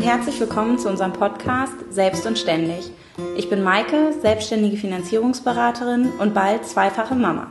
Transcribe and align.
und 0.00 0.06
herzlich 0.06 0.40
willkommen 0.40 0.78
zu 0.78 0.88
unserem 0.88 1.12
Podcast 1.12 1.74
Selbst 1.90 2.24
und 2.24 2.38
Ständig. 2.38 2.90
Ich 3.36 3.50
bin 3.50 3.62
Maike, 3.62 4.14
selbstständige 4.22 4.78
Finanzierungsberaterin 4.78 6.08
und 6.18 6.32
bald 6.32 6.64
zweifache 6.64 7.14
Mama. 7.14 7.48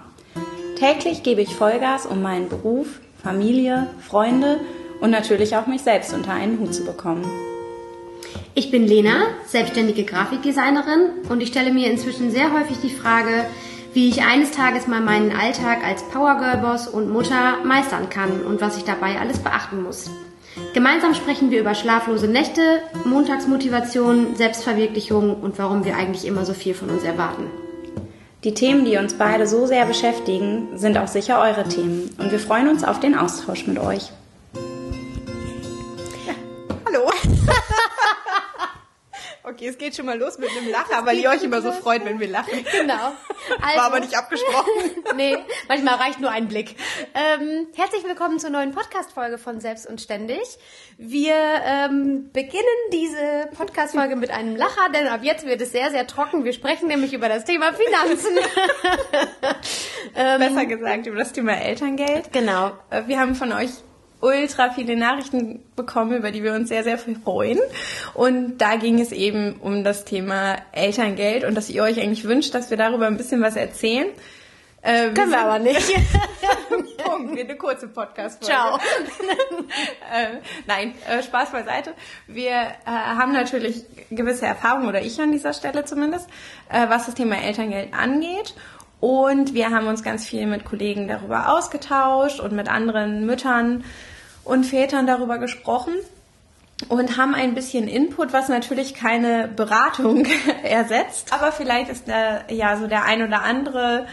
Täglich 0.76 1.22
gebe 1.22 1.42
ich 1.42 1.56
Vollgas, 1.56 2.08
um 2.08 2.24
meinen 2.24 2.50
Beruf, 2.50 3.02
Familie, 3.22 3.92
Freunde 4.00 4.62
und 5.00 5.12
natürlich 5.12 5.58
auch 5.58 5.68
mich 5.68 5.84
selbst 5.84 6.12
unter 6.12 6.34
einen 6.34 6.60
Hut 6.60 6.74
zu 6.74 6.86
bekommen. 6.86 7.24
Ich 8.56 8.72
bin 8.72 8.88
Lena, 8.88 9.28
selbstständige 9.46 10.04
Grafikdesignerin 10.04 11.30
und 11.30 11.42
ich 11.42 11.50
stelle 11.50 11.72
mir 11.72 11.92
inzwischen 11.92 12.32
sehr 12.32 12.52
häufig 12.52 12.78
die 12.82 12.90
Frage, 12.90 13.46
wie 13.94 14.10
ich 14.10 14.24
eines 14.24 14.50
Tages 14.50 14.88
mal 14.88 15.02
meinen 15.02 15.36
Alltag 15.36 15.86
als 15.86 16.02
Powergirl-Boss 16.02 16.88
und 16.88 17.12
Mutter 17.12 17.64
meistern 17.64 18.10
kann 18.10 18.42
und 18.42 18.60
was 18.60 18.76
ich 18.76 18.86
dabei 18.86 19.20
alles 19.20 19.38
beachten 19.38 19.84
muss. 19.84 20.10
Gemeinsam 20.74 21.14
sprechen 21.16 21.52
wir 21.52 21.60
über 21.60 21.76
schlaflose 21.76 22.28
Nächte, 22.28 22.82
Montagsmotivation, 23.06 24.36
Selbstverwirklichung 24.36 25.36
und 25.42 25.58
warum 25.58 25.84
wir 25.86 25.96
eigentlich 25.96 26.26
immer 26.26 26.46
so 26.46 26.54
viel 26.54 26.74
von 26.74 26.90
uns 26.90 27.04
erwarten. 27.04 27.46
Die 28.44 28.54
Themen, 28.54 28.86
die 28.86 28.98
uns 28.98 29.16
beide 29.16 29.48
so 29.48 29.66
sehr 29.66 29.86
beschäftigen, 29.86 30.78
sind 30.78 30.98
auch 30.98 31.08
sicher 31.08 31.42
eure 31.42 31.68
Themen 31.68 32.10
und 32.18 32.32
wir 32.32 32.40
freuen 32.40 32.70
uns 32.70 32.84
auf 32.84 33.00
den 33.00 33.16
Austausch 33.18 33.68
mit 33.68 33.80
euch. 33.80 34.12
Okay, 39.60 39.68
es 39.68 39.78
geht 39.78 39.94
schon 39.94 40.06
mal 40.06 40.18
los 40.18 40.38
mit 40.38 40.50
einem 40.52 40.70
Lacher, 40.72 41.06
weil 41.06 41.18
ihr 41.18 41.30
euch 41.30 41.44
immer 41.44 41.62
so 41.62 41.74
freut, 41.74 42.06
wenn 42.06 42.18
wir 42.22 42.30
lachen. 42.30 42.66
Genau. 42.72 43.12
Also, 43.62 43.78
War 43.78 43.86
aber 43.88 44.00
nicht 44.00 44.16
abgesprochen. 44.16 44.72
nee, 45.18 45.36
manchmal 45.68 45.96
reicht 45.96 46.22
nur 46.22 46.32
ein 46.32 46.48
Blick. 46.48 46.78
Ähm, 47.14 47.68
herzlich 47.76 48.06
willkommen 48.06 48.40
zur 48.40 48.52
neuen 48.52 48.72
Podcast-Folge 48.72 49.38
von 49.38 49.60
Selbst 49.60 49.86
und 49.86 50.00
Ständig. 50.00 50.40
Wir 50.98 51.36
ähm, 51.36 52.30
beginnen 52.32 52.64
diese 52.94 53.50
Podcast-Folge 53.58 54.16
mit 54.16 54.32
einem 54.32 54.56
Lacher, 54.56 54.90
denn 54.94 55.08
ab 55.08 55.22
jetzt 55.24 55.46
wird 55.46 55.60
es 55.60 55.74
sehr, 55.74 55.92
sehr 55.92 56.08
trocken. 56.08 56.46
Wir 56.46 56.54
sprechen 56.54 56.88
nämlich 56.88 57.12
über 57.12 57.28
das 57.28 57.44
Thema 57.44 57.74
Finanzen. 57.74 58.38
ähm, 60.16 60.40
Besser 60.40 60.66
gesagt, 60.68 61.06
über 61.06 61.18
das 61.18 61.34
Thema 61.34 61.60
Elterngeld. 61.60 62.32
Genau. 62.32 62.72
Äh, 62.92 63.08
wir 63.08 63.20
haben 63.20 63.36
von 63.36 63.52
euch 63.52 63.72
ultra 64.22 64.72
viele 64.72 64.96
Nachrichten 64.96 65.62
bekommen, 65.76 66.18
über 66.18 66.32
die 66.32 66.44
wir 66.44 66.54
uns 66.54 66.70
sehr, 66.70 66.84
sehr 66.84 66.98
freuen. 66.98 67.60
Und 68.14 68.58
da 68.58 68.76
ging 68.76 69.00
es 69.00 69.12
eben 69.12 69.56
um 69.62 69.84
das 69.84 70.06
Thema 70.06 70.58
Elterngeld 70.72 71.44
und 71.44 71.56
dass 71.56 71.70
ihr 71.70 71.84
euch 71.84 72.00
eigentlich 72.00 72.26
wünscht, 72.26 72.54
dass 72.54 72.70
wir 72.70 72.78
darüber 72.78 73.08
ein 73.08 73.18
bisschen 73.18 73.42
was 73.42 73.56
erzählen. 73.56 74.08
Äh, 74.82 75.12
Können 75.12 75.32
wir 75.32 75.42
aber 75.42 75.60
nicht. 75.60 75.82
Punkt, 77.04 77.40
eine 77.40 77.56
kurze 77.56 77.88
Podcast-Folge. 77.88 78.54
Ciao. 78.54 78.78
äh, 80.14 80.38
nein, 80.68 80.94
äh, 81.10 81.24
Spaß 81.24 81.52
beiseite. 81.52 81.94
Wir 82.28 82.52
äh, 82.52 82.70
haben 82.86 83.34
natürlich 83.34 83.84
gewisse 84.10 84.46
Erfahrungen, 84.46 84.88
oder 84.88 85.02
ich 85.02 85.20
an 85.20 85.32
dieser 85.32 85.54
Stelle 85.54 85.86
zumindest, 85.86 86.30
äh, 86.70 86.88
was 86.90 87.08
das 87.08 87.16
Thema 87.16 87.42
Elterngeld 87.42 87.94
angeht. 87.94 88.54
Und 89.00 89.54
wir 89.54 89.70
haben 89.70 89.88
uns 89.88 90.04
ganz 90.04 90.26
viel 90.26 90.46
mit 90.46 90.66
Kollegen 90.66 91.08
darüber 91.08 91.54
ausgetauscht 91.56 92.40
und 92.40 92.52
mit 92.52 92.68
anderen 92.70 93.26
Müttern 93.26 93.84
und 94.44 94.66
Vätern 94.66 95.08
darüber 95.08 95.38
gesprochen 95.38 95.94
und 96.88 97.18
haben 97.18 97.36
ein 97.36 97.56
bisschen 97.56 97.88
Input, 97.88 98.34
was 98.34 98.50
natürlich 98.50 98.94
keine 98.94 99.48
Beratung 99.48 100.26
ersetzt. 100.64 101.34
Aber 101.34 101.52
vielleicht 101.52 101.90
ist 101.90 102.08
da 102.08 102.42
ja 102.50 102.78
so 102.78 102.88
der 102.88 103.04
ein 103.04 103.26
oder 103.26 103.44
andere 103.44 104.08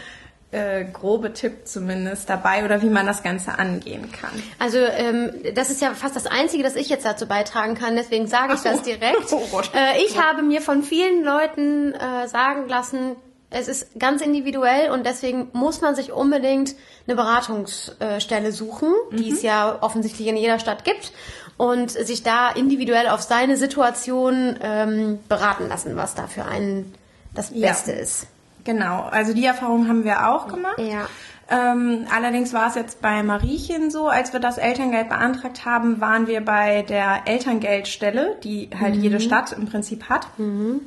äh, 0.51 0.85
grobe 0.85 1.33
Tipp 1.33 1.67
zumindest 1.67 2.29
dabei 2.29 2.63
oder 2.63 2.81
wie 2.81 2.89
man 2.89 3.05
das 3.05 3.23
Ganze 3.23 3.59
angehen 3.59 4.11
kann. 4.11 4.31
Also 4.59 4.77
ähm, 4.77 5.31
das 5.55 5.69
ist 5.69 5.81
ja 5.81 5.93
fast 5.93 6.15
das 6.15 6.25
Einzige, 6.25 6.63
das 6.63 6.75
ich 6.75 6.87
jetzt 6.87 7.05
dazu 7.05 7.27
beitragen 7.27 7.75
kann, 7.75 7.95
deswegen 7.95 8.27
sage 8.27 8.53
ich 8.53 8.59
so. 8.59 8.69
das 8.69 8.81
direkt. 8.81 9.31
Oh 9.31 9.61
äh, 9.73 10.03
ich 10.05 10.21
habe 10.21 10.41
mir 10.41 10.61
von 10.61 10.83
vielen 10.83 11.23
Leuten 11.23 11.93
äh, 11.93 12.27
sagen 12.27 12.67
lassen, 12.67 13.15
es 13.49 13.67
ist 13.67 13.97
ganz 13.97 14.21
individuell 14.21 14.91
und 14.91 15.05
deswegen 15.05 15.47
muss 15.53 15.79
man 15.81 15.95
sich 15.95 16.11
unbedingt 16.11 16.75
eine 17.07 17.15
Beratungsstelle 17.15 18.51
suchen, 18.51 18.89
mhm. 19.11 19.17
die 19.17 19.31
es 19.31 19.41
ja 19.41 19.77
offensichtlich 19.81 20.27
in 20.27 20.35
jeder 20.35 20.59
Stadt 20.59 20.83
gibt 20.83 21.13
und 21.55 21.91
sich 21.91 22.23
da 22.23 22.49
individuell 22.49 23.07
auf 23.07 23.21
seine 23.21 23.55
Situation 23.55 24.57
ähm, 24.61 25.19
beraten 25.29 25.69
lassen, 25.69 25.95
was 25.95 26.13
da 26.13 26.27
für 26.27 26.45
einen 26.45 26.93
das 27.33 27.51
Beste 27.51 27.93
ja. 27.93 27.99
ist. 27.99 28.27
Genau, 28.65 29.03
also 29.03 29.33
die 29.33 29.45
Erfahrung 29.45 29.87
haben 29.87 30.03
wir 30.03 30.29
auch 30.29 30.49
gemacht. 30.49 30.79
Ja. 30.79 31.07
Ähm, 31.49 32.05
allerdings 32.13 32.51
war 32.51 32.67
es 32.67 32.75
jetzt 32.75 33.01
bei 33.01 33.23
Mariechen 33.23 33.89
so, 33.89 34.09
als 34.09 34.33
wir 34.33 34.41
das 34.41 34.57
Elterngeld 34.57 35.07
beantragt 35.07 35.63
haben, 35.63 36.01
waren 36.01 36.27
wir 36.27 36.43
bei 36.43 36.81
der 36.81 37.21
Elterngeldstelle, 37.23 38.35
die 38.43 38.69
halt 38.77 38.95
mhm. 38.95 39.03
jede 39.03 39.19
Stadt 39.21 39.53
im 39.53 39.67
Prinzip 39.67 40.09
hat. 40.09 40.27
Mhm 40.37 40.81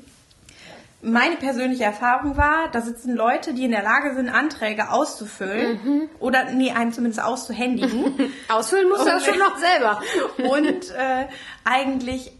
meine 1.02 1.36
persönliche 1.36 1.84
Erfahrung 1.84 2.36
war, 2.36 2.68
da 2.72 2.82
sitzen 2.82 3.14
Leute, 3.14 3.54
die 3.54 3.64
in 3.64 3.70
der 3.70 3.82
Lage 3.82 4.14
sind, 4.14 4.28
Anträge 4.28 4.90
auszufüllen 4.90 5.80
mhm. 5.82 6.10
oder 6.18 6.50
nee, 6.52 6.72
einem 6.72 6.92
zumindest 6.92 7.22
auszuhändigen. 7.22 8.32
Ausfüllen 8.48 8.88
musst 8.88 9.02
du 9.02 9.06
das 9.06 9.24
schon 9.26 9.38
noch 9.38 9.56
selber. 9.56 10.00
und 10.56 10.90
äh, 10.90 11.26
eigentlich 11.64 12.32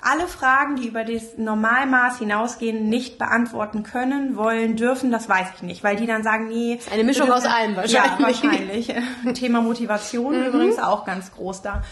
alle 0.00 0.26
Fragen, 0.26 0.76
die 0.76 0.86
über 0.88 1.04
das 1.04 1.36
Normalmaß 1.36 2.18
hinausgehen, 2.18 2.88
nicht 2.88 3.18
beantworten 3.18 3.82
können, 3.82 4.36
wollen, 4.36 4.76
dürfen, 4.76 5.10
das 5.10 5.28
weiß 5.28 5.48
ich 5.56 5.62
nicht, 5.62 5.84
weil 5.84 5.96
die 5.96 6.06
dann 6.06 6.22
sagen, 6.22 6.48
nee. 6.48 6.78
Eine 6.92 7.04
Mischung 7.04 7.30
aus 7.30 7.44
allem 7.44 7.76
wahrscheinlich. 7.76 7.92
Ja, 7.92 8.18
wahrscheinlich. 8.20 8.94
Thema 9.34 9.60
Motivation 9.60 10.38
mhm. 10.38 10.46
übrigens 10.46 10.78
auch 10.78 11.04
ganz 11.04 11.32
groß 11.34 11.62
da. 11.62 11.82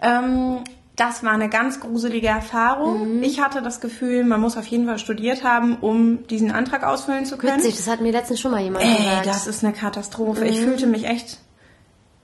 Ähm, 0.00 0.62
das 0.96 1.22
war 1.22 1.32
eine 1.32 1.50
ganz 1.50 1.80
gruselige 1.80 2.28
Erfahrung. 2.28 3.18
Mhm. 3.18 3.22
Ich 3.22 3.40
hatte 3.40 3.62
das 3.62 3.80
Gefühl, 3.80 4.24
man 4.24 4.40
muss 4.40 4.56
auf 4.56 4.66
jeden 4.66 4.86
Fall 4.86 4.98
studiert 4.98 5.44
haben, 5.44 5.76
um 5.76 6.26
diesen 6.26 6.50
Antrag 6.50 6.84
ausfüllen 6.84 7.26
zu 7.26 7.36
können. 7.36 7.58
Witzig, 7.58 7.76
das 7.76 7.86
hat 7.86 8.00
mir 8.00 8.12
letztens 8.12 8.40
schon 8.40 8.50
mal 8.50 8.62
jemand 8.62 8.84
Ey, 8.84 8.96
gesagt. 8.96 9.26
das 9.26 9.46
ist 9.46 9.62
eine 9.62 9.74
Katastrophe. 9.74 10.40
Mhm. 10.40 10.46
Ich 10.46 10.60
fühlte 10.60 10.86
mich 10.86 11.04
echt 11.04 11.38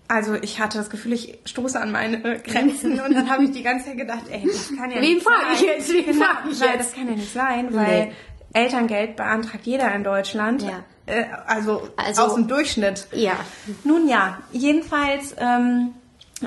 also 0.09 0.35
ich 0.35 0.61
hatte 0.61 0.77
das 0.77 0.91
Gefühl, 0.91 1.15
ich 1.15 1.39
stoße 1.47 1.81
an 1.81 1.91
meine 1.91 2.21
Grenzen 2.21 3.01
und 3.01 3.15
dann 3.15 3.31
habe 3.31 3.45
ich 3.45 3.53
die 3.53 3.63
ganze 3.63 3.87
Zeit 3.87 3.97
gedacht, 3.97 4.25
ey, 4.31 4.45
das 4.47 4.69
kann 4.77 4.91
ja 4.91 5.01
Wen 5.01 5.15
nicht 5.15 5.25
sein. 5.25 5.33
Frage 5.33 5.55
ich 5.55 5.61
jetzt? 5.63 5.93
Wen 5.93 6.05
genau, 6.05 6.27
ich 6.51 6.61
jetzt? 6.61 6.79
Das 6.79 6.93
kann 6.93 7.09
ja 7.09 7.15
nicht 7.15 7.33
sein, 7.33 7.75
weil 7.75 8.07
nee. 8.07 8.13
Elterngeld 8.53 9.17
beantragt 9.17 9.65
jeder 9.65 9.95
in 9.95 10.05
Deutschland. 10.05 10.63
Ja. 10.63 10.85
Äh, 11.07 11.25
also, 11.47 11.89
also 11.97 12.23
aus 12.23 12.35
dem 12.35 12.47
Durchschnitt. 12.47 13.09
Ja. 13.13 13.37
Nun 13.85 14.07
ja, 14.07 14.39
jedenfalls 14.53 15.35
ähm, 15.39 15.95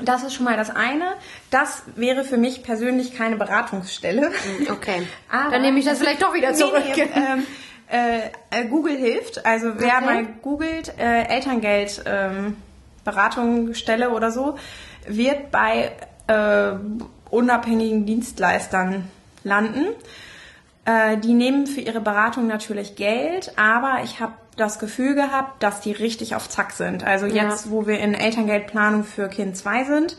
das 0.04 0.22
ist 0.22 0.34
schon 0.34 0.44
mal 0.44 0.56
das 0.56 0.70
eine. 0.70 1.14
Das 1.50 1.82
wäre 1.94 2.24
für 2.24 2.36
mich 2.36 2.62
persönlich 2.62 3.14
keine 3.14 3.36
Beratungsstelle. 3.36 4.26
Hm, 4.26 4.70
okay. 4.70 5.06
Aber 5.30 5.50
Dann 5.50 5.62
nehme 5.62 5.78
ich 5.78 5.84
das 5.84 5.98
vielleicht 5.98 6.22
doch 6.22 6.34
wieder 6.34 6.54
zurück. 6.54 6.82
Nee, 6.94 7.08
ähm, 7.14 7.46
äh, 7.88 8.64
Google 8.68 8.96
hilft. 8.96 9.44
Also 9.46 9.72
wer 9.78 9.96
okay. 9.96 10.04
mal 10.04 10.24
googelt, 10.42 10.92
äh, 10.98 11.22
Elterngeld 11.28 12.02
ähm, 12.06 12.56
Beratungsstelle 13.04 14.10
oder 14.10 14.30
so, 14.30 14.58
wird 15.06 15.50
bei 15.50 15.92
äh, 16.26 16.72
unabhängigen 17.30 18.06
Dienstleistern 18.06 19.08
landen. 19.44 19.86
Äh, 20.86 21.18
die 21.18 21.34
nehmen 21.34 21.66
für 21.66 21.80
ihre 21.80 22.00
Beratung 22.00 22.46
natürlich 22.46 22.94
Geld, 22.94 23.52
aber 23.56 24.04
ich 24.04 24.20
habe 24.20 24.34
das 24.56 24.78
Gefühl 24.78 25.14
gehabt, 25.16 25.62
dass 25.62 25.80
die 25.80 25.90
richtig 25.90 26.36
auf 26.36 26.48
Zack 26.48 26.70
sind. 26.70 27.04
Also 27.04 27.26
jetzt, 27.26 27.66
ja. 27.66 27.70
wo 27.72 27.86
wir 27.86 27.98
in 27.98 28.14
Elterngeldplanung 28.14 29.02
für 29.02 29.28
Kind 29.28 29.56
2 29.56 29.84
sind, 29.84 30.16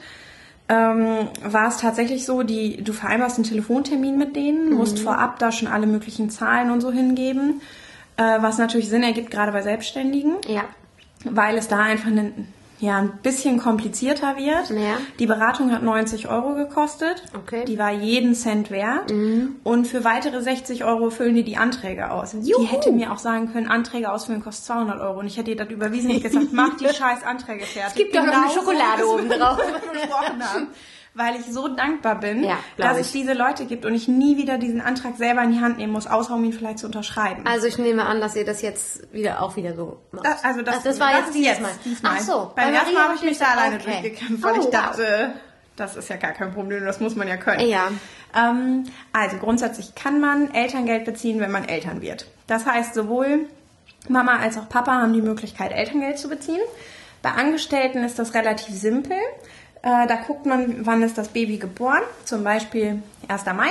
ähm, 0.67 1.29
war 1.41 1.69
es 1.69 1.77
tatsächlich 1.77 2.25
so, 2.25 2.44
die, 2.44 2.83
du 2.83 2.91
vereinbarst 2.91 3.38
einen 3.38 3.45
Telefontermin 3.45 4.17
mit 4.17 4.35
denen, 4.35 4.72
mhm. 4.72 4.75
musst 4.75 5.00
vorab 5.00 5.39
da 5.39 5.53
schon 5.53 5.69
alle 5.69 5.88
möglichen 5.88 6.29
Zahlen 6.29 6.69
und 6.69 6.81
so 6.81 6.91
hingeben, 6.91 7.61
äh, 8.17 8.41
was 8.41 8.57
natürlich 8.57 8.89
Sinn 8.89 9.03
ergibt, 9.03 9.31
gerade 9.31 9.53
bei 9.53 9.62
Selbstständigen. 9.62 10.36
Ja. 10.47 10.65
Weil 11.24 11.57
es 11.57 11.69
da 11.69 11.80
einfach 11.80 12.07
eine, 12.07 12.33
ja, 12.79 12.97
ein 12.97 13.19
bisschen 13.24 13.57
komplizierter 13.57 14.38
wird. 14.38 14.69
Ja. 14.69 14.97
Die 15.18 15.25
Beratung 15.25 15.71
hat 15.71 15.81
90 15.81 16.29
Euro 16.29 16.53
gekostet. 16.53 17.24
Okay. 17.35 17.65
Die 17.65 17.79
war 17.79 17.91
jeden 17.91 18.35
Cent 18.35 18.69
wert. 18.69 19.12
Mhm. 19.12 19.56
Und 19.63 19.88
für 19.88 20.03
weitere 20.03 20.41
60 20.41 20.83
Euro 20.83 21.09
füllen 21.09 21.35
die 21.35 21.44
die 21.44 21.57
Anträge 21.57 22.12
aus. 22.12 22.33
Juhu. 22.33 22.62
Die 22.62 22.68
hätte 22.68 22.91
mir 22.91 23.12
auch 23.12 23.18
sagen 23.18 23.51
können, 23.51 23.68
Anträge 23.68 24.12
ausfüllen 24.12 24.44
kostet 24.44 24.65
200 24.65 25.01
Euro. 25.01 25.19
Und 25.19 25.27
ich 25.27 25.38
hätte 25.38 25.51
ihr 25.51 25.57
das 25.57 25.69
überwiesen 25.69 26.12
und 26.12 26.21
gesagt, 26.21 26.47
mach 26.51 26.77
die 26.77 26.85
scheiß 26.94 27.24
Anträge 27.24 27.65
fertig. 27.65 27.83
Es 27.88 27.95
gibt 27.95 28.15
doch 28.15 28.21
genau 28.21 28.33
noch 28.33 28.44
eine 28.44 28.53
Schokolade 28.53 29.03
so, 29.03 29.13
oben 29.13 29.29
drauf. 29.29 29.59
Weil 31.17 31.35
ich 31.35 31.45
so 31.45 31.67
dankbar 31.67 32.19
bin, 32.19 32.43
ja, 32.43 32.57
dass 32.77 32.97
ich. 32.97 33.07
es 33.07 33.11
diese 33.11 33.33
Leute 33.33 33.65
gibt 33.65 33.85
und 33.85 33.93
ich 33.93 34.07
nie 34.07 34.37
wieder 34.37 34.57
diesen 34.57 34.81
Antrag 34.81 35.17
selber 35.17 35.41
in 35.41 35.51
die 35.51 35.59
Hand 35.59 35.77
nehmen 35.77 35.91
muss, 35.91 36.07
außer 36.07 36.35
um 36.35 36.43
ihn 36.43 36.53
vielleicht 36.53 36.79
zu 36.79 36.85
unterschreiben. 36.85 37.43
Also 37.45 37.67
ich 37.67 37.77
nehme 37.77 38.05
an, 38.05 38.21
dass 38.21 38.35
ihr 38.35 38.45
das 38.45 38.61
jetzt 38.61 39.11
wieder 39.11 39.41
auch 39.41 39.55
wieder 39.55 39.75
so 39.75 39.99
macht. 40.11 40.27
Also 40.43 40.61
das, 40.61 40.75
also 40.75 40.89
das 40.89 40.99
war 40.99 41.11
das 41.11 41.19
jetzt 41.21 41.35
dieses 41.35 41.59
Mal. 41.59 41.71
Diesmal. 41.83 42.11
Ach 42.15 42.21
so. 42.21 42.51
Beim 42.55 42.73
ersten 42.73 42.93
Mal 42.93 43.03
habe 43.05 43.15
ich 43.15 43.23
mich 43.23 43.37
da 43.37 43.45
alleine 43.45 43.75
okay. 43.77 44.01
durchgekämpft, 44.01 44.43
weil 44.43 44.59
oh, 44.59 44.61
ich 44.61 44.69
dachte, 44.69 45.33
das 45.75 45.95
ist 45.95 46.09
ja 46.09 46.17
gar 46.17 46.31
kein 46.31 46.53
Problem, 46.53 46.85
das 46.85 46.99
muss 46.99 47.15
man 47.15 47.27
ja 47.27 47.37
können. 47.37 47.67
Ja. 47.67 47.89
Ähm, 48.35 48.83
also 49.11 49.37
grundsätzlich 49.37 49.95
kann 49.95 50.19
man 50.19 50.53
Elterngeld 50.53 51.05
beziehen, 51.05 51.39
wenn 51.39 51.51
man 51.51 51.67
Eltern 51.67 52.01
wird. 52.01 52.27
Das 52.45 52.65
heißt, 52.65 52.93
sowohl 52.93 53.47
Mama 54.07 54.37
als 54.37 54.57
auch 54.57 54.69
Papa 54.69 54.93
haben 55.01 55.13
die 55.13 55.21
Möglichkeit, 55.21 55.71
Elterngeld 55.71 56.19
zu 56.19 56.29
beziehen. 56.29 56.61
Bei 57.21 57.31
Angestellten 57.31 58.03
ist 58.03 58.19
das 58.19 58.33
relativ 58.33 58.73
simpel. 58.73 59.17
Äh, 59.83 60.07
da 60.07 60.15
guckt 60.27 60.45
man, 60.45 60.85
wann 60.85 61.01
ist 61.03 61.18
das 61.18 61.29
Baby 61.29 61.57
geboren, 61.57 62.01
zum 62.25 62.44
Beispiel 62.44 63.01
1. 63.27 63.45
Mai. 63.56 63.69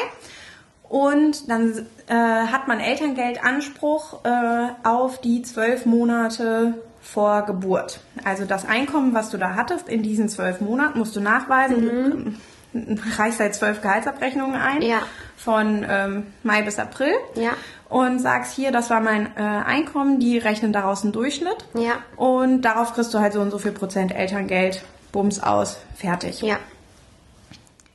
Und 0.89 1.51
dann 1.51 1.87
äh, 2.07 2.15
hat 2.15 2.69
man 2.69 2.79
Elterngeldanspruch 2.81 4.25
äh, 4.25 4.69
auf 4.85 5.21
die 5.21 5.43
zwölf 5.43 5.85
Monate 5.85 6.75
vor 7.03 7.43
Geburt. 7.43 8.01
Also 8.25 8.45
das 8.45 8.67
Einkommen, 8.69 9.13
was 9.15 9.31
du 9.31 9.37
da 9.37 9.55
hattest 9.55 9.89
in 9.89 10.03
diesen 10.03 10.29
zwölf 10.29 10.61
Monaten, 10.61 10.99
musst 10.99 11.15
du 11.17 11.21
nachweisen. 11.21 12.39
Du 12.73 12.97
reichst 13.19 13.41
halt 13.41 13.55
zwölf 13.55 13.81
Gehaltsabrechnungen 13.81 14.61
ein 14.61 14.83
Ja. 14.83 14.99
von 15.37 15.85
ähm, 15.89 16.27
Mai 16.43 16.63
bis 16.63 16.79
April 16.79 17.13
Ja. 17.35 17.51
und 17.89 18.19
sagst 18.19 18.55
hier, 18.55 18.71
das 18.71 18.91
war 18.91 19.01
mein 19.01 19.27
äh, 19.37 19.41
Einkommen, 19.41 20.19
die 20.21 20.37
rechnen 20.39 20.73
daraus 20.73 21.03
einen 21.03 21.13
Durchschnitt. 21.13 21.57
Ja. 21.75 21.93
Und 22.17 22.63
darauf 22.63 22.93
kriegst 22.93 23.15
du 23.15 23.19
halt 23.21 23.33
so 23.33 23.41
und 23.41 23.51
so 23.51 23.59
viel 23.59 23.73
Prozent 23.73 24.15
Elterngeld, 24.15 24.83
Bums 25.17 25.41
aus, 25.43 25.79
fertig. 25.95 26.43
Ja. 26.43 26.59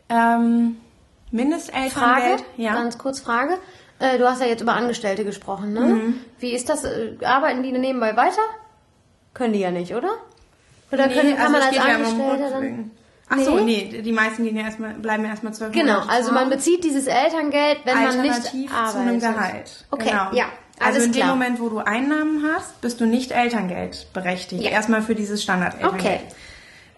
Ähm, 0.09 0.77
Frage, 1.29 1.43
Mindestelterngeld, 1.43 2.43
ja. 2.57 2.73
ganz 2.73 2.97
kurz 2.97 3.19
Frage. 3.19 3.59
Äh, 3.99 4.17
du 4.17 4.27
hast 4.27 4.41
ja 4.41 4.47
jetzt 4.47 4.61
über 4.61 4.73
Angestellte 4.73 5.23
gesprochen, 5.23 5.71
ne? 5.73 5.81
Mhm. 5.81 6.15
Wie 6.39 6.51
ist 6.51 6.67
das? 6.67 6.83
Äh, 6.83 7.17
Arbeiten 7.23 7.61
die 7.61 7.71
nebenbei 7.73 8.15
weiter? 8.17 8.41
Können 9.35 9.53
die 9.53 9.59
ja 9.59 9.69
nicht, 9.69 9.93
oder? 9.93 10.09
Oder 10.91 11.05
Nee, 11.07 11.13
können, 11.13 11.35
kann 11.35 11.41
also 11.45 11.51
man 11.53 11.61
als 11.61 11.71
geht 11.71 11.79
ja 11.87 11.93
Angestellter 11.95 12.49
dann? 12.49 12.91
Ach 13.29 13.37
so, 13.37 13.55
Nee. 13.59 13.87
nee, 13.93 14.01
die 14.01 14.11
meisten 14.11 14.43
gehen 14.43 14.57
ja 14.57 14.63
erstmal, 14.63 14.95
bleiben 14.95 15.23
ja 15.23 15.29
erstmal 15.29 15.53
zwölf 15.53 15.71
Genau, 15.73 15.93
Monate 15.99 16.09
also 16.09 16.31
man 16.33 16.49
bezieht 16.49 16.83
dieses 16.83 17.05
Elterngeld, 17.05 17.77
wenn 17.85 18.03
man 18.03 18.21
nicht 18.23 18.33
arbeitet. 18.73 18.91
zu 18.91 18.97
einem 18.97 19.19
Gehalt. 19.19 19.85
Okay, 19.91 20.09
genau. 20.09 20.33
ja, 20.33 20.45
Also 20.79 20.95
alles 20.95 21.05
in 21.05 21.11
klar. 21.11 21.27
dem 21.27 21.37
Moment, 21.37 21.59
wo 21.61 21.69
du 21.69 21.77
Einnahmen 21.77 22.43
hast, 22.51 22.81
bist 22.81 22.99
du 22.99 23.05
nicht 23.05 23.31
Elterngeld 23.31 24.07
berechtigt. 24.11 24.63
Ja. 24.63 24.71
Erstmal 24.71 25.03
für 25.03 25.13
dieses 25.13 25.43
Standard-Elterngeld. 25.43 26.01
Okay. 26.03 26.19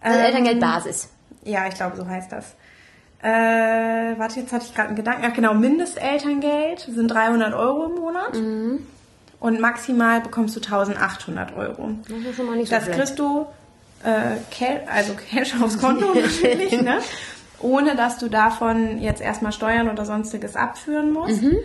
Also 0.03 0.19
Ähm, 0.19 0.25
Elterngeldbasis. 0.25 1.09
Ja, 1.43 1.67
ich 1.67 1.75
glaube, 1.75 1.97
so 1.97 2.05
heißt 2.07 2.31
das. 2.31 2.53
Äh, 3.21 4.19
warte, 4.19 4.41
jetzt 4.41 4.51
hatte 4.51 4.65
ich 4.65 4.75
gerade 4.75 4.89
einen 4.89 4.97
Gedanken. 4.97 5.25
Ach 5.25 5.33
genau, 5.33 5.53
Mindestelterngeld 5.53 6.81
sind 6.81 7.07
300 7.07 7.53
Euro 7.53 7.85
im 7.85 7.95
Monat. 7.95 8.33
Mhm. 8.33 8.85
Und 9.39 9.59
maximal 9.59 10.21
bekommst 10.21 10.55
du 10.55 10.59
1800 10.59 11.55
Euro. 11.55 11.91
Das 12.07 12.17
ist 12.17 12.35
schon 12.35 12.45
mal 12.45 12.55
nicht 12.55 12.69
so 12.69 12.75
Das 12.75 12.89
kriegst 12.89 13.19
du 13.19 13.45
äh, 14.03 14.37
Cash, 14.51 14.81
also 14.91 15.13
Cash 15.13 15.61
aufs 15.61 15.79
Konto 15.79 16.13
natürlich, 16.13 16.81
ne? 16.81 16.99
ohne 17.59 17.95
dass 17.95 18.17
du 18.17 18.29
davon 18.29 19.01
jetzt 19.01 19.21
erstmal 19.21 19.51
Steuern 19.53 19.89
oder 19.89 20.05
sonstiges 20.05 20.55
abführen 20.55 21.11
musst. 21.11 21.41
Mhm. 21.41 21.57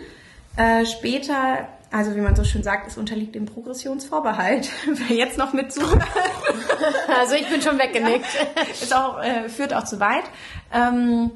Äh, 0.55 0.85
später, 0.85 1.67
also 1.91 2.15
wie 2.15 2.21
man 2.21 2.35
so 2.35 2.43
schön 2.43 2.63
sagt, 2.63 2.87
es 2.87 2.97
unterliegt 2.97 3.35
dem 3.35 3.45
Progressionsvorbehalt. 3.45 4.69
Wer 4.85 5.15
jetzt 5.15 5.37
noch 5.37 5.53
mit 5.53 5.71
zuhört, 5.71 6.03
Also 7.19 7.35
ich 7.35 7.49
bin 7.49 7.61
schon 7.61 7.79
weggenickt. 7.79 8.25
ist 8.71 8.95
auch, 8.95 9.21
äh, 9.21 9.49
führt 9.49 9.73
auch 9.73 9.85
zu 9.85 9.99
weit. 9.99 10.23
Ähm, 10.73 11.31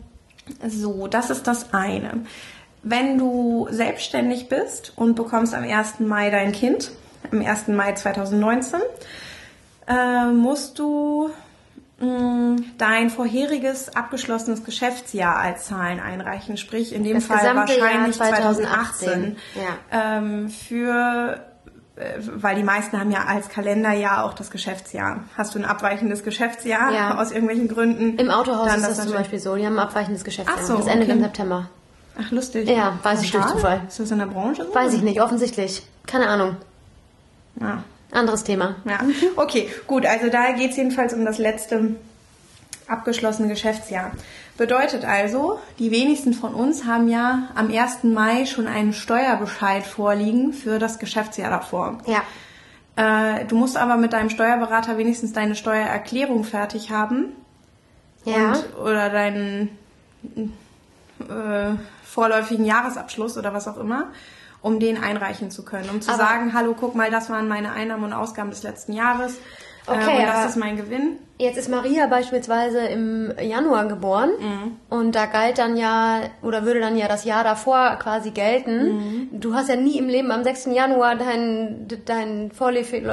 so, 0.68 1.08
das 1.08 1.30
ist 1.30 1.48
das 1.48 1.74
eine. 1.74 2.26
Wenn 2.84 3.18
du 3.18 3.68
selbstständig 3.72 4.50
bist 4.50 4.94
und 4.96 5.16
bekommst 5.16 5.54
am 5.54 5.64
1. 5.64 6.02
Mai 6.02 6.30
dein 6.30 6.52
Kind, 6.52 6.92
am 7.32 7.42
1. 7.42 7.70
Mai 7.70 7.94
2019, 7.94 8.82
äh, 9.88 10.26
musst 10.28 10.80
du 10.80 11.30
dein 12.78 13.10
vorheriges 13.10 13.96
abgeschlossenes 13.96 14.64
Geschäftsjahr 14.64 15.38
als 15.38 15.66
Zahlen 15.66 16.00
einreichen, 16.00 16.58
sprich 16.58 16.94
in 16.94 17.04
dem 17.04 17.16
Das 17.16 17.26
Fall 17.26 17.40
gesamte 17.40 17.74
Jahr 17.78 17.82
wahrscheinlich 17.82 18.16
2018. 18.16 19.08
2018. 19.08 19.38
Ja. 19.56 20.18
Ähm, 20.18 20.50
für 20.50 21.40
äh, 21.96 22.04
weil 22.36 22.56
die 22.56 22.64
meisten 22.64 23.00
haben 23.00 23.12
ja 23.12 23.26
als 23.26 23.50
Kalenderjahr 23.50 24.24
auch 24.26 24.34
das 24.34 24.50
Geschäftsjahr. 24.52 25.24
Hast 25.38 25.54
du 25.56 25.60
ein 25.60 25.66
abweichendes 25.66 26.24
Geschäftsjahr 26.24 26.92
Ja. 26.92 27.18
aus 27.20 27.32
irgendwelchen 27.32 27.68
Gründen? 27.68 28.18
Im 28.18 28.30
Autohaus 28.32 28.68
dann 28.68 28.78
ist 28.80 28.88
das 28.88 28.96
zum 28.96 29.06
natürlich- 29.06 29.18
Beispiel 29.20 29.40
so. 29.40 29.56
Die 29.56 29.66
haben 29.66 29.78
ein 29.78 29.86
abweichendes 29.86 30.24
Geschäftsjahr. 30.24 30.58
Ach 30.60 30.66
so, 30.66 30.78
das 30.78 30.88
endet 30.88 31.10
okay. 31.10 31.18
im 31.18 31.24
September. 31.24 31.70
Ach, 32.20 32.32
lustig. 32.32 32.68
Ja, 32.70 32.98
weiß 33.02 33.24
ich 33.24 33.32
durch. 33.32 33.46
Zufall. 33.48 33.82
Ist 33.88 34.00
das 34.00 34.12
in 34.12 34.20
der 34.20 34.26
Branche 34.28 34.66
so? 34.66 34.74
Weiß 34.76 34.94
ich 34.94 35.02
nicht, 35.02 35.22
offensichtlich. 35.22 35.84
Keine 36.08 36.28
Ahnung. 36.28 36.58
Ja. 37.60 37.84
Anderes 38.14 38.44
Thema. 38.44 38.76
ja. 38.86 39.00
Okay, 39.36 39.70
gut. 39.88 40.06
Also 40.06 40.30
da 40.30 40.52
geht 40.52 40.72
es 40.72 40.78
jedenfalls 40.78 41.14
um 41.14 41.26
das 41.26 41.38
letzte 41.38 41.96
abgeschlossene 42.88 43.48
Geschäftsjahr. 43.48 44.12
Bedeutet 44.58 45.04
also, 45.04 45.60
die 45.80 45.90
wenigsten 45.90 46.34
von 46.34 46.54
uns 46.54 46.86
haben 46.86 47.08
ja 47.08 47.50
am 47.56 47.72
1. 47.72 48.04
Mai 48.04 48.46
schon 48.46 48.68
einen 48.68 48.94
Steuerbescheid 48.94 49.84
vorliegen 49.84 50.54
für 50.54 50.80
das 50.80 51.00
Geschäftsjahr 51.00 51.50
davor. 51.50 51.98
Ja. 52.06 52.22
Äh, 52.96 53.46
du 53.46 53.56
musst 53.56 53.78
aber 53.78 53.98
mit 53.98 54.14
deinem 54.14 54.30
Steuerberater 54.30 54.98
wenigstens 54.98 55.34
deine 55.34 55.56
Steuererklärung 55.56 56.44
fertig 56.44 56.92
haben. 56.92 57.34
Ja. 58.26 58.54
und, 58.54 58.78
oder 58.78 59.10
deinen 59.10 59.78
äh, 61.20 61.76
vorläufigen 62.04 62.66
Jahresabschluss 62.66 63.38
oder 63.38 63.54
was 63.54 63.68
auch 63.68 63.78
immer, 63.78 64.12
um 64.64 64.80
den 64.80 64.98
einreichen 65.02 65.52
zu 65.52 65.64
können, 65.64 65.90
um 65.92 66.02
zu 66.02 66.10
Aber- 66.10 66.24
sagen, 66.24 66.54
hallo, 66.54 66.76
guck 66.80 66.96
mal, 66.96 67.12
das 67.12 67.30
waren 67.30 67.48
meine 67.48 67.74
Einnahmen 67.74 68.06
und 68.06 68.14
Ausgaben 68.14 68.50
des 68.50 68.64
letzten 68.64 68.94
Jahres 68.94 69.38
Okay, 69.86 70.18
äh, 70.18 70.20
und 70.22 70.28
das 70.28 70.52
ist 70.52 70.56
mein 70.56 70.78
Gewinn. 70.78 71.18
Jetzt 71.40 71.58
ist 71.58 71.68
Maria 71.68 72.06
beispielsweise 72.08 72.80
im 72.86 73.34
Januar 73.42 73.88
geboren 73.88 74.30
Mhm. 74.40 74.78
und 74.90 75.16
da 75.16 75.26
galt 75.26 75.58
dann 75.58 75.76
ja 75.78 76.20
oder 76.44 76.64
würde 76.64 76.80
dann 76.80 76.96
ja 76.96 77.08
das 77.08 77.26
Jahr 77.26 77.44
davor 77.44 77.98
quasi 78.02 78.30
gelten. 78.32 78.98
Mhm. 79.32 79.40
Du 79.42 79.56
hast 79.56 79.68
ja 79.68 79.76
nie 79.76 79.98
im 79.98 80.08
Leben 80.08 80.32
am 80.32 80.44
6. 80.44 80.72
Januar 80.74 81.16
dein, 81.16 81.88
dein 82.06 82.52
Vorläufig 82.52 83.04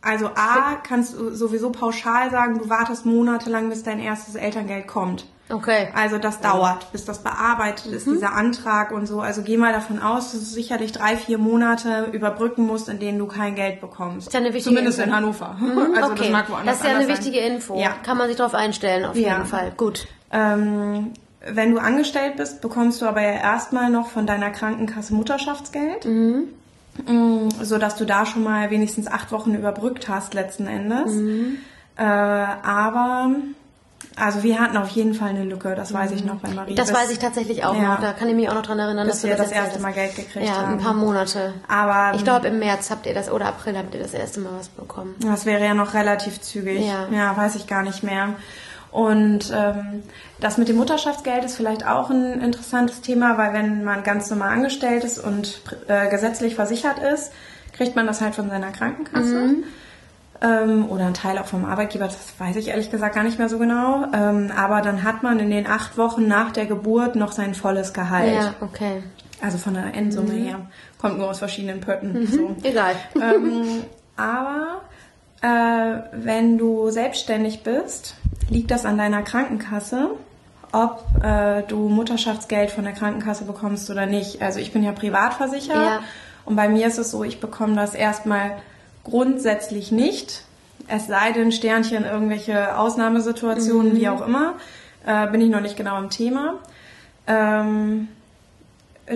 Also 0.00 0.26
A, 0.26 0.76
kannst 0.86 1.18
du 1.18 1.30
sowieso 1.34 1.70
pauschal 1.70 2.30
sagen, 2.30 2.58
du 2.60 2.68
wartest 2.70 3.04
monatelang, 3.04 3.68
bis 3.68 3.82
dein 3.82 3.98
erstes 3.98 4.36
Elterngeld 4.36 4.86
kommt. 4.86 5.26
Okay. 5.48 5.90
Also 5.94 6.18
das 6.18 6.40
dauert, 6.40 6.90
bis 6.90 7.04
das 7.04 7.22
bearbeitet 7.22 7.86
ist, 7.92 8.08
Mhm. 8.08 8.14
dieser 8.14 8.32
Antrag 8.32 8.90
und 8.90 9.06
so. 9.06 9.20
Also 9.20 9.42
geh 9.42 9.56
mal 9.56 9.72
davon 9.72 10.00
aus, 10.02 10.32
dass 10.32 10.40
du 10.40 10.46
sicherlich 10.46 10.90
drei, 10.90 11.16
vier 11.16 11.38
Monate 11.38 12.08
überbrücken 12.10 12.66
musst, 12.66 12.88
in 12.88 12.98
denen 12.98 13.16
du 13.20 13.26
kein 13.28 13.54
Geld 13.54 13.80
bekommst. 13.80 14.26
ist 14.26 14.32
ja 14.32 14.40
eine 14.40 14.48
wichtige 14.52 14.74
Zumindest 14.74 14.98
Info. 14.98 15.08
in 15.10 15.16
Hannover. 15.16 15.56
Mhm, 15.60 15.94
Also 15.96 16.10
okay. 16.10 16.18
das 16.18 16.30
mag 16.30 16.50
woanders 16.50 16.66
Das 16.66 16.76
ist 16.78 16.82
ja 16.82 16.90
eine 16.96 17.04
anders 17.04 17.06
sein. 17.06 17.24
Info. 17.56 17.78
Ja. 17.78 17.90
Kann 18.02 18.16
man 18.16 18.28
sich 18.28 18.36
darauf 18.36 18.54
einstellen, 18.54 19.04
auf 19.04 19.16
Ja. 19.16 19.34
jeden 19.34 19.46
Fall. 19.46 19.72
Gut. 19.76 20.06
Ähm, 20.32 21.12
wenn 21.48 21.70
du 21.72 21.78
angestellt 21.78 22.36
bist, 22.36 22.60
bekommst 22.60 23.00
du 23.02 23.06
aber 23.06 23.20
ja 23.22 23.32
erstmal 23.34 23.90
noch 23.90 24.08
von 24.08 24.26
deiner 24.26 24.50
Krankenkasse 24.50 25.14
Mutterschaftsgeld. 25.14 26.04
Mhm. 26.04 26.44
Mm, 27.06 27.48
So 27.62 27.76
dass 27.78 27.96
du 27.96 28.04
da 28.06 28.24
schon 28.26 28.42
mal 28.42 28.70
wenigstens 28.70 29.06
acht 29.06 29.30
Wochen 29.30 29.54
überbrückt 29.54 30.08
hast 30.08 30.32
letzten 30.34 30.66
Endes. 30.66 31.12
Mhm. 31.12 31.58
Äh, 31.96 32.02
aber, 32.02 33.30
also 34.16 34.42
wir 34.42 34.58
hatten 34.58 34.76
auf 34.76 34.88
jeden 34.88 35.14
Fall 35.14 35.28
eine 35.30 35.44
Lücke, 35.44 35.74
das 35.74 35.92
weiß 35.92 36.10
ich 36.12 36.24
noch 36.24 36.36
bei 36.36 36.48
Marie. 36.50 36.74
Das 36.74 36.92
weiß 36.92 37.10
ich 37.10 37.18
tatsächlich 37.18 37.64
auch 37.64 37.74
Ja. 37.74 37.94
noch. 37.94 38.00
Da 38.00 38.12
kann 38.12 38.28
ich 38.28 38.34
mich 38.34 38.48
auch 38.48 38.54
noch 38.54 38.62
dran 38.62 38.78
erinnern, 38.78 39.06
Bis 39.06 39.16
dass 39.16 39.22
du 39.22 39.28
wir 39.28 39.36
das, 39.36 39.48
das 39.50 39.56
erste. 39.56 39.80
Mal 39.80 39.92
Geld 39.92 40.16
gekriegt 40.16 40.46
Ja, 40.46 40.56
haben. 40.62 40.72
ein 40.74 40.78
paar 40.78 40.94
Monate. 40.94 41.52
Aber 41.68 42.16
Ich 42.16 42.24
glaube, 42.24 42.48
im 42.48 42.58
März 42.58 42.90
habt 42.90 43.06
ihr 43.06 43.14
das, 43.14 43.30
oder 43.30 43.46
April 43.46 43.76
habt 43.76 43.94
ihr 43.94 44.00
das 44.02 44.14
erste 44.14 44.40
Mal 44.40 44.50
was 44.58 44.68
bekommen. 44.68 45.14
Das 45.20 45.44
wäre 45.46 45.62
ja 45.64 45.74
noch 45.74 45.94
relativ 45.94 46.40
zügig. 46.40 46.80
Ja. 46.86 47.08
Ja, 47.10 47.36
weiß 47.36 47.54
ich 47.56 47.66
gar 47.66 47.82
nicht 47.82 48.02
mehr. 48.02 48.30
Und 48.90 49.52
ähm, 49.54 50.02
das 50.40 50.56
mit 50.56 50.68
dem 50.68 50.76
Mutterschaftsgeld 50.76 51.44
ist 51.44 51.56
vielleicht 51.56 51.86
auch 51.86 52.08
ein 52.08 52.40
interessantes 52.40 53.02
Thema, 53.02 53.36
weil 53.36 53.52
wenn 53.52 53.84
man 53.84 54.02
ganz 54.02 54.30
normal 54.30 54.50
angestellt 54.50 55.04
ist 55.04 55.18
und 55.18 55.60
äh, 55.88 56.08
gesetzlich 56.08 56.54
versichert 56.54 56.98
ist, 56.98 57.30
kriegt 57.74 57.94
man 57.94 58.06
das 58.06 58.22
halt 58.22 58.34
von 58.34 58.48
seiner 58.48 58.70
Krankenkasse. 58.72 59.56
Ähm, 60.42 60.88
oder 60.90 61.06
ein 61.06 61.14
Teil 61.14 61.38
auch 61.38 61.46
vom 61.46 61.64
Arbeitgeber, 61.64 62.06
das 62.06 62.34
weiß 62.38 62.56
ich 62.56 62.68
ehrlich 62.68 62.90
gesagt 62.90 63.14
gar 63.14 63.24
nicht 63.24 63.38
mehr 63.38 63.48
so 63.48 63.58
genau. 63.58 64.06
Ähm, 64.12 64.52
aber 64.54 64.82
dann 64.82 65.02
hat 65.02 65.22
man 65.22 65.38
in 65.40 65.50
den 65.50 65.66
acht 65.66 65.96
Wochen 65.96 66.28
nach 66.28 66.52
der 66.52 66.66
Geburt 66.66 67.16
noch 67.16 67.32
sein 67.32 67.54
volles 67.54 67.92
Gehalt. 67.94 68.34
Ja, 68.34 68.54
okay. 68.60 69.02
Also 69.40 69.58
von 69.58 69.74
der 69.74 69.94
Endsumme 69.94 70.32
her. 70.32 70.60
Kommt 70.98 71.18
nur 71.18 71.30
aus 71.30 71.38
verschiedenen 71.38 71.80
Pötten. 71.80 72.26
So. 72.26 72.56
Egal. 72.62 72.94
ähm, 73.14 73.84
aber 74.16 74.82
äh, 75.42 76.02
wenn 76.12 76.58
du 76.58 76.90
selbstständig 76.90 77.62
bist, 77.62 78.14
liegt 78.48 78.70
das 78.70 78.84
an 78.86 78.96
deiner 78.98 79.22
Krankenkasse, 79.22 80.10
ob 80.72 81.04
äh, 81.22 81.62
du 81.62 81.88
Mutterschaftsgeld 81.88 82.70
von 82.70 82.84
der 82.84 82.92
Krankenkasse 82.92 83.44
bekommst 83.44 83.90
oder 83.90 84.06
nicht. 84.06 84.42
Also 84.42 84.58
ich 84.60 84.72
bin 84.72 84.82
ja 84.82 84.92
privat 84.92 85.34
versichert 85.34 85.76
Ja. 85.76 86.00
und 86.44 86.56
bei 86.56 86.68
mir 86.68 86.86
ist 86.86 86.98
es 86.98 87.10
so, 87.10 87.24
ich 87.24 87.40
bekomme 87.40 87.76
das 87.76 87.94
erstmal 87.94 88.52
grundsätzlich 89.06 89.92
nicht. 89.92 90.44
Es 90.88 91.06
sei 91.06 91.32
denn, 91.32 91.52
Sternchen, 91.52 92.04
irgendwelche 92.04 92.76
Ausnahmesituationen, 92.78 93.92
Mhm. 93.94 93.96
wie 93.96 94.08
auch 94.08 94.26
immer, 94.26 94.54
äh, 95.06 95.26
bin 95.28 95.40
ich 95.40 95.48
noch 95.50 95.60
nicht 95.60 95.76
genau 95.76 95.98
im 95.98 96.10
Thema. 96.10 96.54
Ähm, 97.26 98.08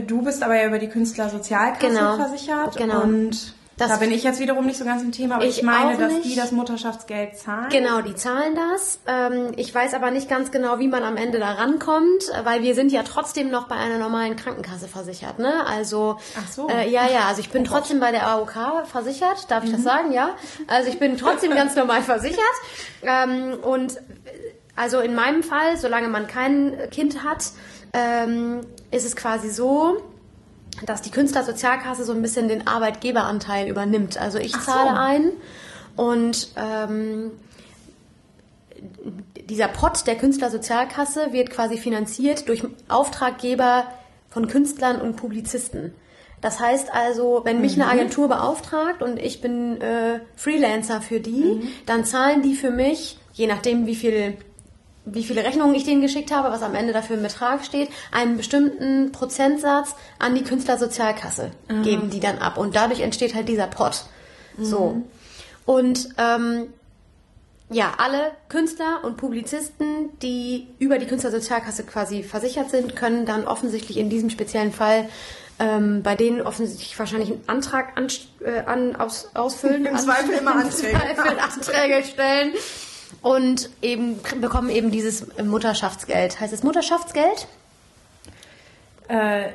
du 0.07 0.23
bist 0.23 0.43
aber 0.43 0.57
ja 0.61 0.67
über 0.67 0.79
die 0.79 0.89
Künstlersozialkasse 0.89 1.87
Genau. 1.95 2.17
versichert 2.17 2.77
Genau. 2.77 3.03
und 3.03 3.55
da 3.89 3.97
bin 3.97 4.11
ich 4.13 4.23
jetzt 4.23 4.41
wiederum 4.41 4.67
nicht 4.67 4.79
so 4.79 4.85
ganz 4.85 5.03
im 5.03 5.13
Thema, 5.13 5.37
aber 5.37 5.45
ich, 5.45 5.59
Ich 5.59 5.63
meine, 5.63 5.97
dass 5.97 6.13
nicht. 6.13 6.25
die 6.25 6.37
das 6.37 6.53
Mutterschaftsgeld 6.53 7.37
zahlen. 7.39 7.69
Genau, 7.71 8.01
die 8.03 8.15
zahlen 8.15 8.55
das. 8.55 9.01
Ähm, 9.07 9.53
ich 9.57 9.75
weiß 9.75 9.95
aber 9.95 10.11
nicht 10.11 10.29
ganz 10.29 10.51
genau, 10.51 10.79
wie 10.79 10.89
man 10.89 11.03
am 11.03 11.17
Ende 11.17 11.39
da 11.39 11.53
rankommt, 11.53 12.23
weil 12.45 12.63
wir 12.63 12.75
sind 12.75 12.93
ja 12.93 13.03
trotzdem 13.03 13.51
noch 13.51 13.69
bei 13.69 13.77
einer 13.77 13.99
normalen 13.99 14.37
Krankenkasse 14.37 14.89
versichert. 14.89 15.39
Ne? 15.39 15.67
Also 15.67 16.17
Ach 16.39 16.53
so. 16.53 16.69
äh, 16.69 16.89
ja, 16.91 17.09
ja. 17.09 17.21
Also 17.29 17.41
ich 17.41 17.51
bin 17.51 17.65
trotzdem 17.65 18.01
bei 18.01 18.11
der 18.11 18.27
AOK 18.29 18.87
versichert. 18.87 19.51
Darf 19.51 19.65
ich 19.65 19.73
das 19.73 19.83
sagen? 19.83 20.13
Ja. 20.13 20.31
Also 20.67 20.89
ich 20.91 20.99
bin 20.99 21.17
trotzdem 21.17 21.53
ganz 21.55 21.75
normal 21.77 22.03
versichert. 22.03 22.39
Ähm, 23.03 23.59
und 23.63 23.97
Also 24.77 25.01
in 25.01 25.15
meinem 25.15 25.43
Fall, 25.43 25.77
solange 25.77 26.09
man 26.09 26.27
kein 26.27 26.75
Kind 26.91 27.23
hat, 27.25 27.45
ähm, 27.93 28.61
ist 28.91 29.05
es 29.05 29.15
quasi 29.17 29.51
so, 29.51 30.01
dass 30.87 31.03
die 31.03 31.11
Künstlersozialkasse 31.11 32.05
so 32.05 32.13
ein 32.13 32.23
bisschen 32.23 32.49
den 32.49 32.67
Arbeitgeberanteil 32.67 33.69
übernimmt. 33.69 34.19
Also 34.19 34.39
ich 34.39 34.55
Ach 34.55 34.63
so. 34.63 34.73
zahle 34.73 34.99
ein 34.99 35.33
und 35.97 36.49
ähm, 36.57 37.33
dieser 39.49 39.69
Pot 39.69 40.07
der 40.07 40.17
Künstlersozialkasse 40.17 41.33
wird 41.33 41.51
quasi 41.51 41.77
finanziert 41.77 42.49
durch 42.49 42.63
Auftraggeber 42.89 43.85
von 44.29 44.47
Künstlern 44.47 45.01
und 45.01 45.17
Publizisten. 45.17 45.93
Das 46.41 46.59
heißt 46.59 46.93
also, 46.93 47.43
wenn 47.45 47.61
mich 47.61 47.75
eine 47.75 47.87
Agentur 47.87 48.29
beauftragt 48.29 49.03
und 49.03 49.19
ich 49.19 49.43
bin 49.43 49.81
äh, 49.81 50.21
Freelancer 50.37 51.03
für 51.03 51.21
die, 51.21 51.69
dann 51.85 52.05
zahlen 52.07 52.41
die 52.41 52.55
für 52.55 52.71
mich, 52.71 53.19
je 53.35 53.47
nachdem 53.47 53.87
wie 53.87 53.95
viel 53.95 54.39
wie 55.05 55.25
viele 55.25 55.45
Rechnungen 55.45 55.75
ich 55.75 55.85
denen 55.85 56.03
geschickt 56.03 56.31
habe, 56.31 56.51
was 56.51 56.63
am 56.63 56.75
Ende 56.75 56.93
dafür 56.93 57.17
im 57.17 57.23
Betrag 57.23 57.65
steht, 57.65 57.89
einen 58.13 58.37
bestimmten 58.37 59.13
Prozentsatz 59.13 59.95
an 60.19 60.35
die 60.35 60.45
Künstlersozialkasse 60.45 61.51
geben 61.83 62.11
die 62.11 62.21
dann 62.21 62.39
ab. 62.39 62.59
Und 62.59 62.77
dadurch 62.77 63.01
entsteht 63.01 63.35
halt 63.35 63.49
dieser 63.49 63.67
Pot. 63.67 64.05
So. 64.59 65.03
Und 65.65 66.11
ähm, 66.19 66.67
ja, 67.71 67.95
alle 67.99 68.33
Künstler 68.49 69.05
und 69.05 69.17
Publizisten, 69.17 70.11
die 70.23 70.67
über 70.79 70.99
die 70.99 71.07
Künstlersozialkasse 71.07 71.85
quasi 71.85 72.23
versichert 72.23 72.71
sind, 72.71 72.97
können 72.97 73.27
dann 73.27 73.47
offensichtlich 73.47 73.97
in 73.97 74.11
diesem 74.11 74.29
speziellen 74.29 74.73
Fall 74.73 75.09
ähm, 75.61 76.03
bei 76.03 76.17
denen 76.17 76.41
offensichtlich 76.41 76.99
wahrscheinlich 76.99 77.31
einen 77.31 77.45
Antrag 77.47 77.97
an, 77.97 78.09
äh, 78.45 78.61
an, 78.65 78.97
aus, 78.97 79.31
ausfüllen. 79.35 79.87
Im 79.87 79.99
Zweifel 79.99 80.35
immer 80.35 80.55
Anträge. 80.57 80.99
Zweifel 80.99 81.39
Anträge 81.39 82.05
stellen. 82.05 82.53
Und 83.23 83.71
eben 83.83 84.21
bekommen 84.41 84.71
eben 84.71 84.91
dieses 84.91 85.27
Mutterschaftsgeld. 85.43 86.41
Heißt 86.41 86.53
es 86.53 86.63
Mutterschaftsgeld? 86.63 87.47
Äh, 89.09 89.49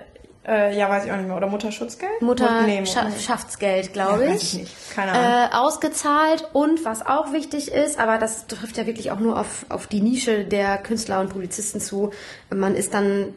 äh, 0.48 0.78
ja, 0.78 0.90
weiß 0.90 1.06
ich 1.06 1.12
auch 1.12 1.18
nicht 1.18 1.28
mehr. 1.28 1.36
Oder 1.38 1.48
Mutterschutzgeld? 1.48 2.22
Mutterschaftsgeld, 2.22 3.94
glaube 3.94 4.26
Ja, 4.26 4.30
ich. 4.32 4.36
weiß 4.36 4.44
ich 4.44 4.54
nicht. 4.60 4.76
Keine 4.94 5.12
Ahnung. 5.14 5.50
Äh, 5.52 5.56
ausgezahlt 5.56 6.48
und 6.54 6.86
was 6.86 7.06
auch 7.06 7.34
wichtig 7.34 7.72
ist, 7.72 7.98
aber 8.00 8.18
das 8.20 8.46
trifft 8.48 8.78
ja 8.78 8.86
wirklich 8.86 9.12
auch 9.12 9.20
nur 9.20 9.40
auf, 9.40 9.66
auf 9.70 9.88
die 9.88 10.02
Nische 10.02 10.44
der 10.46 10.78
Künstler 10.78 11.20
und 11.20 11.30
Publizisten 11.30 11.82
zu. 11.82 12.12
Man 12.54 12.76
ist 12.76 12.94
dann 12.94 13.34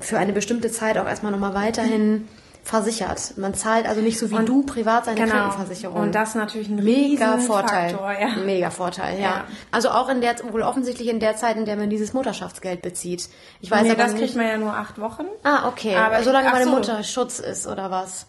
für 0.00 0.18
eine 0.18 0.32
bestimmte 0.32 0.72
Zeit 0.72 0.98
auch 0.98 1.06
erstmal 1.06 1.30
nochmal 1.32 1.54
weiterhin 1.54 2.26
versichert. 2.70 3.36
Man 3.36 3.52
zahlt 3.54 3.86
also 3.86 4.00
nicht 4.00 4.18
so 4.18 4.30
wie 4.30 4.34
Und- 4.36 4.48
du 4.48 4.62
privat 4.62 5.04
seine 5.04 5.20
Genau. 5.20 5.32
Krankenversicherung. 5.34 6.00
Und 6.00 6.14
das 6.14 6.30
ist 6.30 6.34
natürlich 6.36 6.68
ein 6.68 6.76
Mega 6.76 7.38
Vorteil. 7.38 7.90
Faktor, 7.90 8.12
ja. 8.12 8.28
Mega 8.44 8.70
Vorteil, 8.70 9.16
ja. 9.18 9.22
Ja. 9.24 9.44
Also 9.72 9.90
auch 9.90 10.08
in 10.08 10.20
der, 10.20 10.36
wohl 10.52 10.62
offensichtlich 10.62 11.08
in 11.08 11.20
der 11.20 11.36
Zeit, 11.36 11.56
in 11.56 11.64
der 11.64 11.76
man 11.76 11.90
dieses 11.90 12.12
Mutterschaftsgeld 12.12 12.80
bezieht. 12.80 13.28
Ich 13.60 13.70
weiß 13.70 13.82
nee, 13.82 13.90
aber 13.90 14.02
das 14.04 14.12
nicht. 14.12 14.22
kriegt 14.22 14.36
man 14.36 14.46
ja 14.46 14.56
nur 14.56 14.72
acht 14.74 15.00
Wochen. 15.00 15.24
ah, 15.42 15.68
okay. 15.68 15.96
Aber- 15.96 16.22
solange 16.22 16.48
ach 16.48 16.52
meine 16.52 16.64
so. 16.66 16.70
Mutter 16.70 17.02
Schutz 17.02 17.38
ist, 17.40 17.66
oder 17.66 17.90
was? 17.90 18.26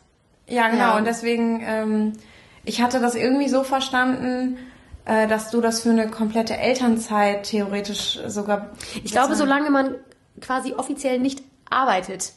Ja, 0.48 0.68
genau. 0.70 0.82
Ja. 0.92 0.98
Und 0.98 1.06
deswegen, 1.06 1.62
ähm, 1.66 2.14
ich 2.66 2.82
hatte 2.82 3.00
das 3.00 3.16
irgendwie 3.16 3.48
so 3.48 3.64
verstanden, 3.64 4.58
äh, 5.06 5.28
dass 5.28 5.50
du 5.52 5.62
das 5.62 5.82
für 5.82 5.92
eine 5.92 6.10
komplette 6.10 6.58
Elternzeit 6.58 7.44
theoretisch 7.44 8.20
sogar. 8.28 8.70
Ich 9.04 9.12
glaube, 9.12 9.36
solange 9.36 9.70
man 9.70 9.96
quasi 10.42 10.74
offiziell 10.74 11.20
nicht 11.20 11.42
arbeitet. 11.70 12.34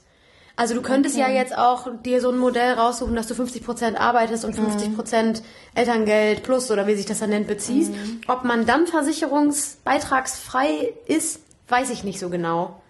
Also 0.57 0.75
du 0.75 0.83
könntest 0.83 1.17
ja 1.17 1.29
jetzt 1.29 1.59
auch 1.59 1.89
dir 2.05 2.21
so 2.21 2.31
ein 2.31 2.39
Modell 2.39 2.75
raussuchen, 2.75 3.17
dass 3.17 3.27
du 3.27 3.35
50% 3.35 3.97
arbeitest 3.97 4.45
und 4.45 4.55
50% 4.57 5.43
Elterngeld 5.75 6.45
plus 6.45 6.71
oder 6.71 6.87
wie 6.87 6.95
sich 6.95 7.07
das 7.07 7.19
dann 7.19 7.31
nennt 7.31 7.49
beziehst. 7.49 7.93
Ob 8.29 8.45
man 8.45 8.65
dann 8.65 8.87
versicherungsbeitragsfrei 8.87 10.93
ist, 11.07 11.41
weiß 11.69 11.91
ich 11.91 12.05
nicht 12.05 12.21
so 12.21 12.29
genau. 12.31 12.81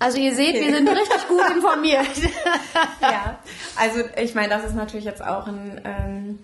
Also 0.00 0.18
ihr 0.18 0.34
seht, 0.34 0.54
wir 0.54 0.74
sind 0.74 0.88
richtig 0.88 1.28
gut 1.28 1.42
informiert. 1.56 2.06
Ja. 3.00 3.38
Also 3.76 4.00
ich 4.20 4.34
meine, 4.34 4.48
das 4.48 4.64
ist 4.64 4.74
natürlich 4.74 5.04
jetzt 5.04 5.24
auch 5.24 5.46
ein, 5.46 5.80
ähm, 5.84 6.38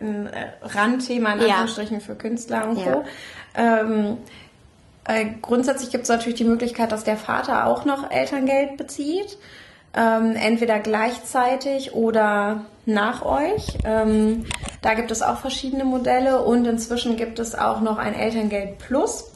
ein 0.00 0.26
äh, 0.26 0.52
Randthema 0.62 1.32
in 1.34 1.40
Ja. 1.40 1.46
Anführungsstrichen 1.46 2.00
für 2.00 2.14
Künstler 2.14 2.68
und 2.68 2.78
Ja. 2.78 2.92
Co. 2.92 3.04
Ähm, 3.56 4.16
äh, 5.06 5.26
grundsätzlich 5.42 5.90
gibt 5.90 6.04
es 6.04 6.08
natürlich 6.08 6.38
die 6.38 6.44
Möglichkeit, 6.44 6.92
dass 6.92 7.04
der 7.04 7.16
Vater 7.16 7.66
auch 7.66 7.84
noch 7.84 8.10
Elterngeld 8.10 8.76
bezieht. 8.76 9.38
Ähm, 9.96 10.34
entweder 10.34 10.80
gleichzeitig 10.80 11.94
oder 11.94 12.64
nach 12.84 13.24
euch. 13.24 13.78
Ähm, 13.84 14.44
da 14.82 14.94
gibt 14.94 15.10
es 15.10 15.22
auch 15.22 15.38
verschiedene 15.38 15.84
Modelle 15.84 16.42
und 16.42 16.66
inzwischen 16.66 17.16
gibt 17.16 17.38
es 17.38 17.54
auch 17.54 17.80
noch 17.80 17.98
ein 17.98 18.14
Elterngeld 18.14 18.78
Plus. 18.78 19.30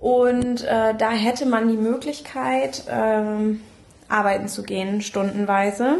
Und 0.00 0.62
äh, 0.64 0.94
da 0.94 1.10
hätte 1.10 1.46
man 1.46 1.68
die 1.68 1.76
Möglichkeit, 1.76 2.84
ähm, 2.90 3.60
arbeiten 4.08 4.48
zu 4.48 4.62
gehen, 4.62 5.00
stundenweise, 5.00 5.98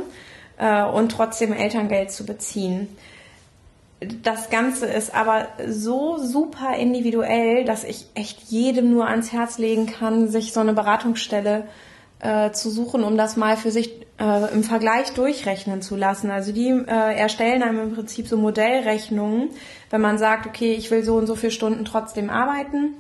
äh, 0.59 0.85
und 0.85 1.11
trotzdem 1.11 1.53
Elterngeld 1.53 2.11
zu 2.11 2.27
beziehen. 2.27 2.89
Das 4.23 4.51
Ganze 4.51 4.87
ist 4.87 5.15
aber 5.15 5.47
so 5.67 6.19
super 6.19 6.77
individuell, 6.77 7.65
dass 7.65 7.85
ich 7.85 8.07
echt 8.15 8.43
jedem 8.51 8.91
nur 8.91 9.09
ans 9.09 9.33
Herz 9.33 9.59
legen 9.59 9.87
kann, 9.87 10.29
sich 10.29 10.53
so 10.53 10.61
eine 10.61 10.75
Beratungsstelle 10.75 11.61
äh, 11.61 11.65
zu 12.51 12.71
suchen, 12.71 13.05
um 13.05 13.17
das 13.17 13.37
mal 13.37 13.57
für 13.57 13.71
sich 13.71 14.07
äh, 14.19 14.53
im 14.53 14.65
Vergleich 14.65 15.13
durchrechnen 15.13 15.83
zu 15.83 15.97
lassen. 15.97 16.31
Also 16.31 16.53
die 16.53 16.69
äh, 16.69 17.17
erstellen 17.17 17.63
einem 17.63 17.81
im 17.81 17.95
Prinzip 17.95 18.29
so 18.29 18.37
Modellrechnungen, 18.37 19.51
wenn 19.91 20.01
man 20.01 20.19
sagt, 20.19 20.47
okay, 20.47 20.73
ich 20.73 20.91
will 20.91 21.05
so 21.05 21.17
und 21.17 21.27
so 21.27 21.35
viele 21.35 21.53
Stunden 21.53 21.85
trotzdem 21.85 22.31
arbeiten, 22.31 22.95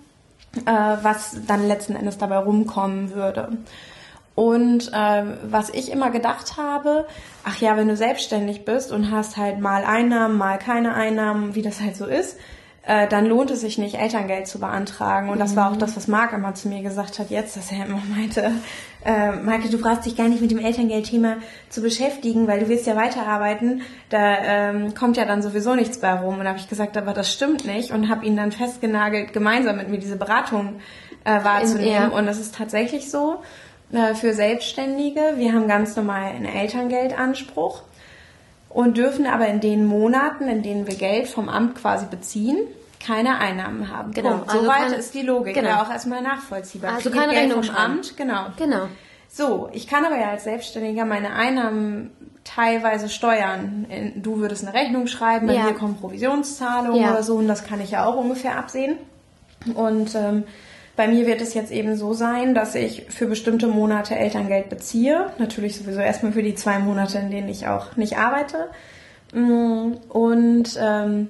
äh, 0.66 0.96
was 1.02 1.38
dann 1.46 1.66
letzten 1.66 1.96
Endes 1.96 2.18
dabei 2.18 2.38
rumkommen 2.38 3.14
würde. 3.14 3.56
Und 4.34 4.92
äh, 4.92 5.22
was 5.48 5.70
ich 5.70 5.90
immer 5.90 6.10
gedacht 6.10 6.58
habe, 6.58 7.06
ach 7.42 7.58
ja, 7.58 7.78
wenn 7.78 7.88
du 7.88 7.96
selbstständig 7.96 8.66
bist 8.66 8.92
und 8.92 9.10
hast 9.10 9.38
halt 9.38 9.60
mal 9.60 9.82
Einnahmen, 9.84 10.36
mal 10.36 10.58
keine 10.58 10.92
Einnahmen, 10.92 11.54
wie 11.54 11.62
das 11.62 11.80
halt 11.80 11.96
so 11.96 12.04
ist, 12.04 12.36
äh, 12.86 13.08
dann 13.08 13.26
lohnt 13.26 13.50
es 13.50 13.60
sich 13.60 13.78
nicht, 13.78 13.96
Elterngeld 13.96 14.46
zu 14.46 14.60
beantragen. 14.60 15.28
Und 15.28 15.40
das 15.40 15.56
war 15.56 15.70
auch 15.70 15.76
das, 15.76 15.96
was 15.96 16.06
Marc 16.06 16.32
immer 16.32 16.54
zu 16.54 16.68
mir 16.68 16.82
gesagt 16.82 17.18
hat 17.18 17.30
jetzt, 17.30 17.56
dass 17.56 17.72
er 17.72 17.86
immer 17.86 18.00
meinte, 18.16 18.52
äh, 19.04 19.32
Maike, 19.32 19.68
du 19.68 19.78
brauchst 19.78 20.06
dich 20.06 20.16
gar 20.16 20.28
nicht 20.28 20.40
mit 20.40 20.50
dem 20.52 20.58
Elterngeldthema 20.58 21.36
zu 21.68 21.82
beschäftigen, 21.82 22.46
weil 22.46 22.60
du 22.60 22.68
willst 22.68 22.86
ja 22.86 22.96
weiterarbeiten. 22.96 23.82
Da 24.08 24.38
ähm, 24.40 24.94
kommt 24.94 25.16
ja 25.16 25.24
dann 25.24 25.42
sowieso 25.42 25.74
nichts 25.74 25.98
bei 25.98 26.12
rum. 26.12 26.38
Und 26.38 26.44
da 26.44 26.50
habe 26.50 26.58
ich 26.58 26.68
gesagt, 26.68 26.96
aber 26.96 27.12
das 27.12 27.32
stimmt 27.32 27.66
nicht 27.66 27.90
und 27.90 28.08
habe 28.08 28.24
ihn 28.24 28.36
dann 28.36 28.52
festgenagelt, 28.52 29.32
gemeinsam 29.32 29.76
mit 29.76 29.88
mir 29.88 29.98
diese 29.98 30.16
Beratung 30.16 30.80
äh, 31.24 31.42
wahrzunehmen. 31.42 32.12
Und 32.12 32.28
es 32.28 32.38
ist 32.38 32.54
tatsächlich 32.54 33.10
so, 33.10 33.40
äh, 33.92 34.14
für 34.14 34.32
Selbstständige, 34.32 35.34
wir 35.36 35.52
haben 35.52 35.68
ganz 35.68 35.96
normal 35.96 36.30
einen 36.32 36.46
Elterngeldanspruch 36.46 37.82
und 38.76 38.98
dürfen 38.98 39.26
aber 39.26 39.48
in 39.48 39.60
den 39.60 39.86
Monaten, 39.86 40.48
in 40.48 40.62
denen 40.62 40.86
wir 40.86 40.96
Geld 40.96 41.28
vom 41.28 41.48
Amt 41.48 41.76
quasi 41.76 42.04
beziehen, 42.06 42.58
keine 43.04 43.38
Einnahmen 43.38 43.90
haben. 43.90 44.12
Genau, 44.12 44.32
Punkt. 44.32 44.50
also 44.50 44.62
Soweit 44.64 44.78
keine- 44.78 44.94
ist 44.96 45.14
die 45.14 45.22
Logik 45.22 45.54
genau. 45.54 45.68
ja 45.68 45.82
auch 45.82 45.90
erstmal 45.90 46.20
nachvollziehbar. 46.22 46.94
Also 46.96 47.08
keine 47.10 47.32
Geld 47.32 47.44
Rechnung 47.44 47.62
vom 47.62 47.74
schreiben. 47.74 47.92
Amt, 47.94 48.16
genau. 48.18 48.46
genau. 48.58 48.86
So, 49.30 49.70
ich 49.72 49.86
kann 49.86 50.04
aber 50.04 50.18
ja 50.18 50.28
als 50.30 50.44
Selbstständiger 50.44 51.04
meine 51.06 51.32
Einnahmen 51.34 52.10
teilweise 52.44 53.08
steuern. 53.08 53.86
Du 54.16 54.38
würdest 54.38 54.66
eine 54.66 54.74
Rechnung 54.74 55.06
schreiben, 55.06 55.46
bei 55.46 55.54
Ja. 55.54 55.64
mir 55.64 55.72
kommen 55.74 55.96
Provisionszahlungen 55.96 57.00
Ja. 57.00 57.12
oder 57.12 57.22
so 57.22 57.36
und 57.36 57.48
das 57.48 57.64
kann 57.64 57.80
ich 57.80 57.92
ja 57.92 58.04
auch 58.04 58.16
ungefähr 58.16 58.58
absehen. 58.58 58.98
Und 59.74 60.14
ähm, 60.14 60.44
bei 60.96 61.08
mir 61.08 61.26
wird 61.26 61.42
es 61.42 61.52
jetzt 61.54 61.70
eben 61.70 61.96
so 61.96 62.14
sein, 62.14 62.54
dass 62.54 62.74
ich 62.74 63.04
für 63.10 63.26
bestimmte 63.26 63.68
Monate 63.68 64.16
Elterngeld 64.16 64.70
beziehe. 64.70 65.30
Natürlich 65.38 65.76
sowieso 65.76 66.00
erstmal 66.00 66.32
für 66.32 66.42
die 66.42 66.54
zwei 66.54 66.78
Monate, 66.78 67.18
in 67.18 67.30
denen 67.30 67.48
ich 67.48 67.68
auch 67.68 67.96
nicht 67.96 68.16
arbeite. 68.16 68.68
Mm, 69.34 69.92
Und 70.08 70.78
ähm, 70.80 71.28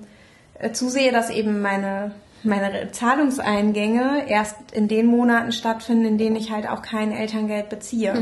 äh, 0.58 0.70
zusehe, 0.72 1.10
dass 1.10 1.30
eben 1.30 1.60
meine, 1.60 2.12
meine 2.44 2.92
Zahlungseingänge 2.92 4.28
erst 4.28 4.56
in 4.72 4.86
den 4.86 5.06
Monaten 5.06 5.50
stattfinden, 5.52 6.04
in 6.04 6.18
denen 6.18 6.36
ich 6.36 6.52
halt 6.52 6.68
auch 6.68 6.82
kein 6.82 7.10
Elterngeld 7.10 7.68
beziehe. 7.68 8.14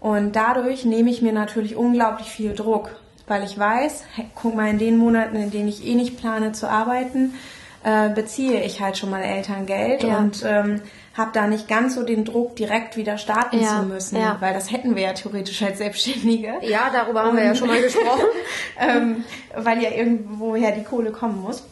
Und 0.00 0.34
dadurch 0.34 0.84
nehme 0.86 1.10
ich 1.10 1.20
mir 1.20 1.32
natürlich 1.32 1.76
unglaublich 1.76 2.28
viel 2.28 2.54
Druck, 2.54 2.90
weil 3.26 3.44
ich 3.44 3.58
weiß, 3.58 4.04
guck 4.34 4.54
mal, 4.54 4.70
in 4.70 4.78
den 4.78 4.96
Monaten, 4.96 5.36
in 5.36 5.50
denen 5.50 5.68
ich 5.68 5.86
eh 5.86 5.94
nicht 5.94 6.18
plane 6.18 6.52
zu 6.52 6.70
arbeiten, 6.70 7.34
äh, 7.82 8.08
beziehe 8.10 8.62
ich 8.62 8.80
halt 8.80 8.98
schon 8.98 9.10
mal 9.10 9.22
Elterngeld 9.22 10.02
Ja. 10.02 10.18
und 10.18 10.42
ähm, 10.46 10.82
habe 11.16 11.30
da 11.32 11.46
nicht 11.46 11.66
ganz 11.68 11.94
so 11.94 12.04
den 12.04 12.24
Druck, 12.24 12.56
direkt 12.56 12.96
wieder 12.96 13.18
starten 13.18 13.60
Ja, 13.60 13.80
zu 13.80 13.86
müssen, 13.86 14.16
ja. 14.16 14.36
weil 14.40 14.54
das 14.54 14.70
hätten 14.70 14.94
wir 14.96 15.02
ja 15.02 15.12
theoretisch 15.12 15.62
als 15.62 15.78
Selbstständige 15.78 16.54
Ja, 16.62 16.90
darüber 16.92 17.24
haben 17.24 17.36
wir 17.36 17.44
ja 17.44 17.54
schon 17.54 17.68
mal 17.68 17.80
gesprochen. 17.82 18.24
ähm, 18.78 19.24
weil 19.56 19.82
ja 19.82 19.90
irgendwoher 19.90 20.72
die 20.72 20.84
Kohle 20.84 21.10
kommen 21.10 21.40
muss. 21.40 21.64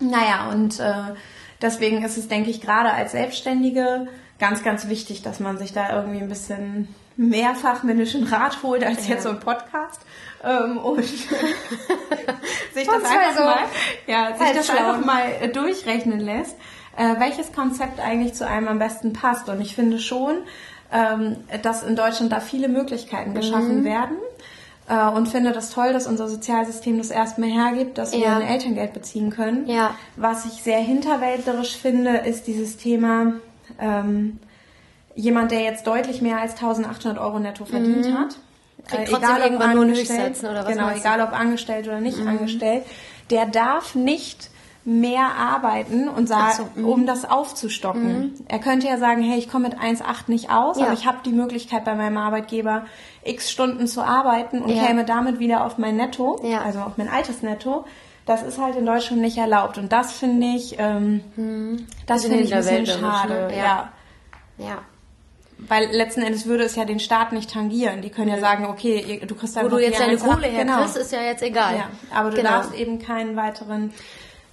Naja, 0.00 0.50
und 0.52 0.78
äh, 0.80 0.92
deswegen 1.62 2.04
ist 2.04 2.16
es, 2.18 2.28
denke 2.28 2.50
ich, 2.50 2.60
gerade 2.60 2.92
als 2.92 3.12
Selbstständige 3.12 4.06
ganz, 4.38 4.62
ganz 4.62 4.88
wichtig, 4.88 5.22
dass 5.22 5.40
man 5.40 5.58
sich 5.58 5.72
da 5.72 5.94
irgendwie 5.96 6.20
ein 6.20 6.28
bisschen 6.28 6.94
mehr 7.18 7.54
fachmännischen 7.54 8.24
Rat 8.24 8.62
holt 8.62 8.84
als 8.84 9.08
jetzt 9.08 9.24
so 9.24 9.30
ein 9.30 9.40
Podcast. 9.40 10.00
Ähm, 10.42 10.78
und 10.78 11.04
sich 11.04 11.26
das 12.86 12.88
halt 12.88 13.04
einfach 13.04 13.36
so 13.36 13.44
mal, 13.44 13.58
ja, 14.06 14.28
sich 14.28 14.56
das 14.56 14.68
halbschlau. 14.70 14.76
einfach 14.76 15.04
mal 15.04 15.24
äh, 15.40 15.48
durchrechnen 15.48 16.20
lässt. 16.20 16.56
äh, 16.96 17.18
welches 17.18 17.52
Konzept 17.52 18.00
eigentlich 18.00 18.34
zu 18.34 18.46
einem 18.46 18.68
am 18.68 18.78
besten 18.78 19.12
passt. 19.12 19.48
Und 19.48 19.60
ich 19.60 19.74
finde 19.74 19.98
schon, 19.98 20.38
ähm, 20.92 21.36
dass 21.62 21.82
in 21.82 21.96
Deutschland 21.96 22.32
da 22.32 22.40
viele 22.40 22.68
Möglichkeiten 22.68 23.34
geschaffen 23.34 23.80
mhm. 23.80 23.84
werden. 23.84 24.16
Äh, 24.88 25.08
und 25.08 25.28
finde 25.28 25.52
das 25.52 25.70
toll, 25.70 25.92
dass 25.92 26.06
unser 26.06 26.28
Sozialsystem 26.28 26.98
das 26.98 27.10
erstmal 27.10 27.50
hergibt, 27.50 27.98
dass 27.98 28.12
ja. 28.12 28.20
wir 28.20 28.36
ein 28.36 28.42
Elterngeld 28.42 28.92
beziehen 28.92 29.30
können. 29.30 29.68
Ja. 29.68 29.94
Was 30.16 30.44
ich 30.44 30.62
sehr 30.62 30.78
hinterwäldlerisch 30.78 31.76
finde, 31.76 32.18
ist 32.18 32.46
dieses 32.46 32.76
Thema, 32.76 33.34
ähm, 33.80 34.38
jemand, 35.14 35.50
der 35.50 35.60
jetzt 35.60 35.86
deutlich 35.86 36.22
mehr 36.22 36.38
als 36.38 36.52
1800 36.52 37.18
Euro 37.18 37.38
netto 37.38 37.64
verdient 37.64 38.06
mhm. 38.06 38.14
hat, 38.14 38.36
äh, 38.92 39.04
egal 39.04 39.74
nur 39.74 39.86
Höchstsätzen 39.86 40.48
oder 40.48 40.64
was 40.64 40.72
Genau, 40.72 40.90
egal 40.90 41.20
ob 41.20 41.32
angestellt 41.32 41.86
oder 41.86 42.00
nicht 42.00 42.18
mhm. 42.18 42.28
angestellt, 42.28 42.84
der 43.30 43.46
darf 43.46 43.94
nicht 43.94 44.50
mehr 44.84 45.34
arbeiten 45.36 46.08
und 46.08 46.28
sagen, 46.28 46.52
so, 46.56 46.80
mhm. 46.80 46.88
um 46.88 47.06
das 47.06 47.28
aufzustocken. 47.28 48.18
Mhm. 48.18 48.34
Er 48.48 48.58
könnte 48.58 48.86
ja 48.86 48.96
sagen, 48.96 49.22
hey, 49.22 49.38
ich 49.38 49.50
komme 49.50 49.68
mit 49.68 49.78
1,8 49.78 50.28
nicht 50.28 50.50
aus, 50.50 50.78
ja. 50.78 50.86
aber 50.86 50.94
ich 50.94 51.04
habe 51.04 51.18
die 51.26 51.32
Möglichkeit 51.32 51.84
bei 51.84 51.94
meinem 51.94 52.16
Arbeitgeber 52.16 52.86
x 53.22 53.50
Stunden 53.50 53.86
zu 53.86 54.02
arbeiten 54.02 54.62
und 54.62 54.70
ja. 54.70 54.86
käme 54.86 55.04
damit 55.04 55.40
wieder 55.40 55.66
auf 55.66 55.76
mein 55.76 55.96
Netto, 55.96 56.40
ja. 56.42 56.62
also 56.62 56.78
auf 56.80 56.96
mein 56.96 57.08
altes 57.08 57.42
Netto. 57.42 57.84
Das 58.24 58.42
ist 58.42 58.58
halt 58.58 58.76
in 58.76 58.86
Deutschland 58.86 59.20
nicht 59.20 59.36
erlaubt 59.36 59.76
und 59.76 59.92
das 59.92 60.12
finde 60.12 60.46
ich, 60.46 60.76
ähm, 60.78 61.22
mhm. 61.36 61.86
das 62.06 62.22
finde 62.22 62.40
ich 62.40 62.54
ein 62.54 62.60
bisschen 62.60 62.86
schade. 62.86 63.48
Ne? 63.48 63.58
Ja. 63.58 63.92
ja. 64.56 64.78
Weil 65.66 65.90
letzten 65.90 66.22
Endes 66.22 66.46
würde 66.46 66.64
es 66.64 66.76
ja 66.76 66.84
den 66.84 67.00
Staat 67.00 67.32
nicht 67.32 67.50
tangieren. 67.52 68.00
Die 68.00 68.10
können 68.10 68.28
ja 68.28 68.38
sagen, 68.38 68.66
okay, 68.66 69.20
du 69.26 69.34
kriegst 69.34 69.56
einfach 69.56 69.72
Wo 69.72 69.76
du 69.76 69.82
jetzt 69.82 69.98
deine 69.98 70.16
Kohle 70.16 70.46
herkriegst, 70.46 70.94
genau. 70.94 71.02
ist 71.02 71.12
ja 71.12 71.22
jetzt 71.22 71.42
egal. 71.42 71.76
Ja, 71.76 71.90
aber 72.14 72.30
du 72.30 72.36
genau. 72.36 72.50
darfst 72.50 72.74
eben 72.74 73.00
keinen 73.00 73.34
weiteren 73.34 73.92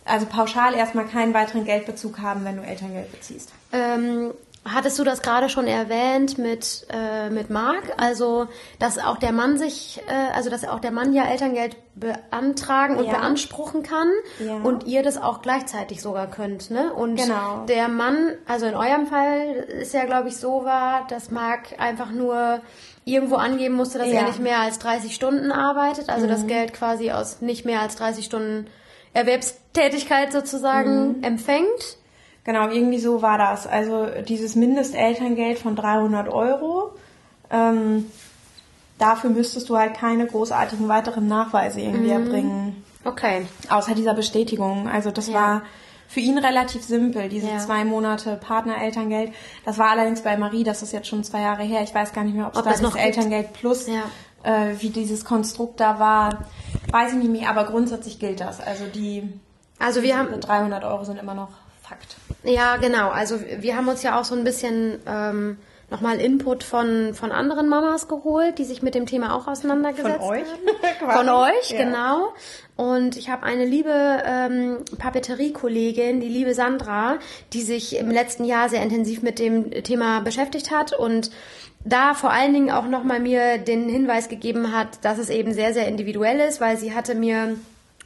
also 0.06 0.28
pauschal 0.28 0.76
erstmal 0.76 1.06
keinen 1.06 1.34
weiteren 1.34 1.66
Geldbezug 1.66 2.20
haben, 2.20 2.46
wenn 2.46 2.58
du 2.58 2.62
Elterngeld 2.62 3.12
beziehst. 3.12 3.52
Ähm, 3.74 4.34
hattest 4.66 4.98
du 4.98 5.04
das 5.04 5.22
gerade 5.22 5.48
schon 5.48 5.68
erwähnt 5.68 6.38
mit, 6.38 6.88
äh, 6.90 7.30
mit 7.30 7.50
Marc? 7.50 7.84
Also, 7.98 8.48
dass 8.80 8.98
auch 8.98 9.18
der 9.18 9.32
Mann 9.32 9.58
sich, 9.58 10.02
äh, 10.08 10.36
also 10.36 10.50
dass 10.50 10.68
auch 10.68 10.80
der 10.80 10.92
Mann 10.92 11.14
ja 11.14 11.26
Elterngeld 11.26 11.78
beantragen 11.96 12.98
und 12.98 13.06
ja. 13.06 13.12
beanspruchen 13.12 13.84
kann 13.84 14.10
ja. 14.40 14.56
und 14.56 14.86
ihr 14.86 15.04
das 15.04 15.22
auch 15.22 15.42
gleichzeitig 15.42 16.02
sogar 16.02 16.28
könnt, 16.30 16.72
ne? 16.72 16.92
Und 16.94 17.16
genau. 17.16 17.66
der 17.68 17.88
Mann, 17.88 18.34
also 18.46 18.66
in 18.66 18.76
eurem 18.76 19.08
Fall 19.08 19.66
ist 19.80 19.94
ja, 19.94 20.06
glaube 20.06 20.30
ich, 20.30 20.38
so 20.38 20.66
war, 20.66 21.08
dass 21.08 21.32
Marc 21.32 21.80
einfach 21.80 22.12
nur 22.12 22.60
irgendwo 23.06 23.36
angeben 23.36 23.76
musste, 23.76 24.00
dass 24.00 24.08
ja. 24.08 24.22
er 24.22 24.24
nicht 24.24 24.40
mehr 24.40 24.60
als 24.60 24.80
30 24.80 25.14
Stunden 25.16 25.52
arbeitet, 25.52 26.10
also 26.10 26.26
mhm. 26.26 26.32
das 26.32 26.48
Geld 26.48 26.74
quasi 26.74 27.12
aus 27.12 27.42
nicht 27.42 27.66
mehr 27.66 27.82
als 27.82 27.96
30 27.96 28.26
Stunden 28.26 28.68
Erwerbstätigkeit 29.14 30.34
sozusagen 30.34 31.18
mhm. 31.18 31.24
empfängt. 31.24 31.98
Genau, 32.46 32.70
irgendwie 32.70 33.00
so 33.00 33.24
war 33.24 33.40
das. 33.40 33.66
Also 33.66 34.08
dieses 34.28 34.56
Mindestelterngeld 34.56 35.58
von 35.58 35.76
300 35.76 36.30
Euro, 36.30 36.92
ähm, 37.50 38.06
dafür 39.00 39.32
müsstest 39.32 39.68
du 39.68 39.78
halt 39.78 39.96
keine 39.96 40.28
großartigen 40.28 40.88
weiteren 40.88 41.28
Nachweise 41.28 41.82
irgendwie 41.82 42.14
mhm. 42.14 42.24
erbringen. 42.24 42.84
Okay. 43.04 43.48
Außer 43.70 43.96
dieser 43.96 44.14
Bestätigung. 44.14 44.88
Also 44.88 45.10
das 45.10 45.28
ja. 45.28 45.34
war 45.34 45.62
für 46.08 46.20
ihn 46.20 46.38
relativ 46.38 46.84
simpel, 46.84 47.30
diese 47.30 47.48
ja. 47.48 47.58
zwei 47.58 47.84
Monate 47.84 48.36
Partnerelterngeld. 48.36 49.34
Das 49.66 49.80
war 49.80 49.90
allerdings 49.90 50.22
bei 50.22 50.38
Marie, 50.38 50.64
das 50.64 50.84
ist 50.84 50.94
jetzt 50.94 51.08
schon 51.08 51.24
zwei 51.24 51.42
Jahre 51.42 51.64
her. 51.64 51.82
Ich 51.82 51.96
weiß 51.96 52.14
gar 52.14 52.24
nicht 52.24 52.36
mehr, 52.36 52.46
ob 52.46 52.56
es 52.56 52.62
da 52.62 52.70
das 52.70 52.82
noch 52.82 52.96
Elterngeld 52.96 53.54
plus, 53.54 53.88
ja. 53.88 54.04
äh, 54.44 54.76
wie 54.80 54.90
dieses 54.90 55.26
Konstrukt 55.26 55.80
da 55.80 55.98
war, 55.98 56.46
weiß 56.92 57.14
ich 57.14 57.18
nicht 57.18 57.32
mehr. 57.32 57.50
Aber 57.50 57.66
grundsätzlich 57.66 58.20
gilt 58.20 58.40
das. 58.40 58.62
Also 58.62 58.86
die, 58.86 59.28
also 59.80 60.04
wir 60.04 60.16
haben 60.16 60.40
300 60.40 60.84
Euro 60.84 61.04
sind 61.06 61.18
immer 61.18 61.34
noch 61.34 61.50
Fakt. 61.82 62.18
Ja, 62.46 62.78
genau. 62.78 63.10
Also 63.10 63.40
wir 63.60 63.76
haben 63.76 63.88
uns 63.88 64.04
ja 64.04 64.20
auch 64.20 64.24
so 64.24 64.36
ein 64.36 64.44
bisschen 64.44 65.00
ähm, 65.08 65.58
nochmal 65.90 66.20
Input 66.20 66.64
von, 66.64 67.14
von 67.14 67.32
anderen 67.32 67.68
Mamas 67.68 68.08
geholt, 68.08 68.58
die 68.58 68.66
sich 68.66 68.82
mit 68.82 68.96
dem 68.96 69.06
Thema 69.06 69.36
auch 69.36 69.48
auseinandergesetzt 69.48 70.18
von 70.18 70.30
euch? 70.30 70.44
haben. 70.44 71.12
von 71.18 71.30
euch, 71.30 71.72
ja. 71.72 71.84
genau. 71.84 72.34
Und 72.76 73.18
ich 73.18 73.30
habe 73.30 73.44
eine 73.44 73.66
liebe 73.66 73.94
ähm, 74.26 74.78
Papeterie-Kollegin, 74.98 76.20
die 76.20 76.28
liebe 76.28 76.54
Sandra, 76.54 77.18
die 77.54 77.62
sich 77.62 77.98
im 77.98 78.10
letzten 78.10 78.46
Jahr 78.46 78.70
sehr 78.70 78.82
intensiv 78.82 79.22
mit 79.22 79.40
dem 79.40 79.72
Thema 79.84 80.22
beschäftigt 80.22 80.72
hat 80.72 80.94
und 80.94 81.32
da 81.86 82.16
vor 82.16 82.32
allen 82.32 82.54
Dingen 82.54 82.72
auch 82.72 82.88
nochmal 82.88 83.20
mir 83.20 83.60
den 83.60 83.88
Hinweis 83.88 84.28
gegeben 84.28 84.72
hat, 84.72 85.06
dass 85.06 85.20
es 85.20 85.30
eben 85.30 85.54
sehr, 85.54 85.74
sehr 85.74 85.88
individuell 85.88 86.40
ist, 86.40 86.60
weil 86.60 86.78
sie 86.78 86.96
hatte 86.96 87.14
mir 87.14 87.56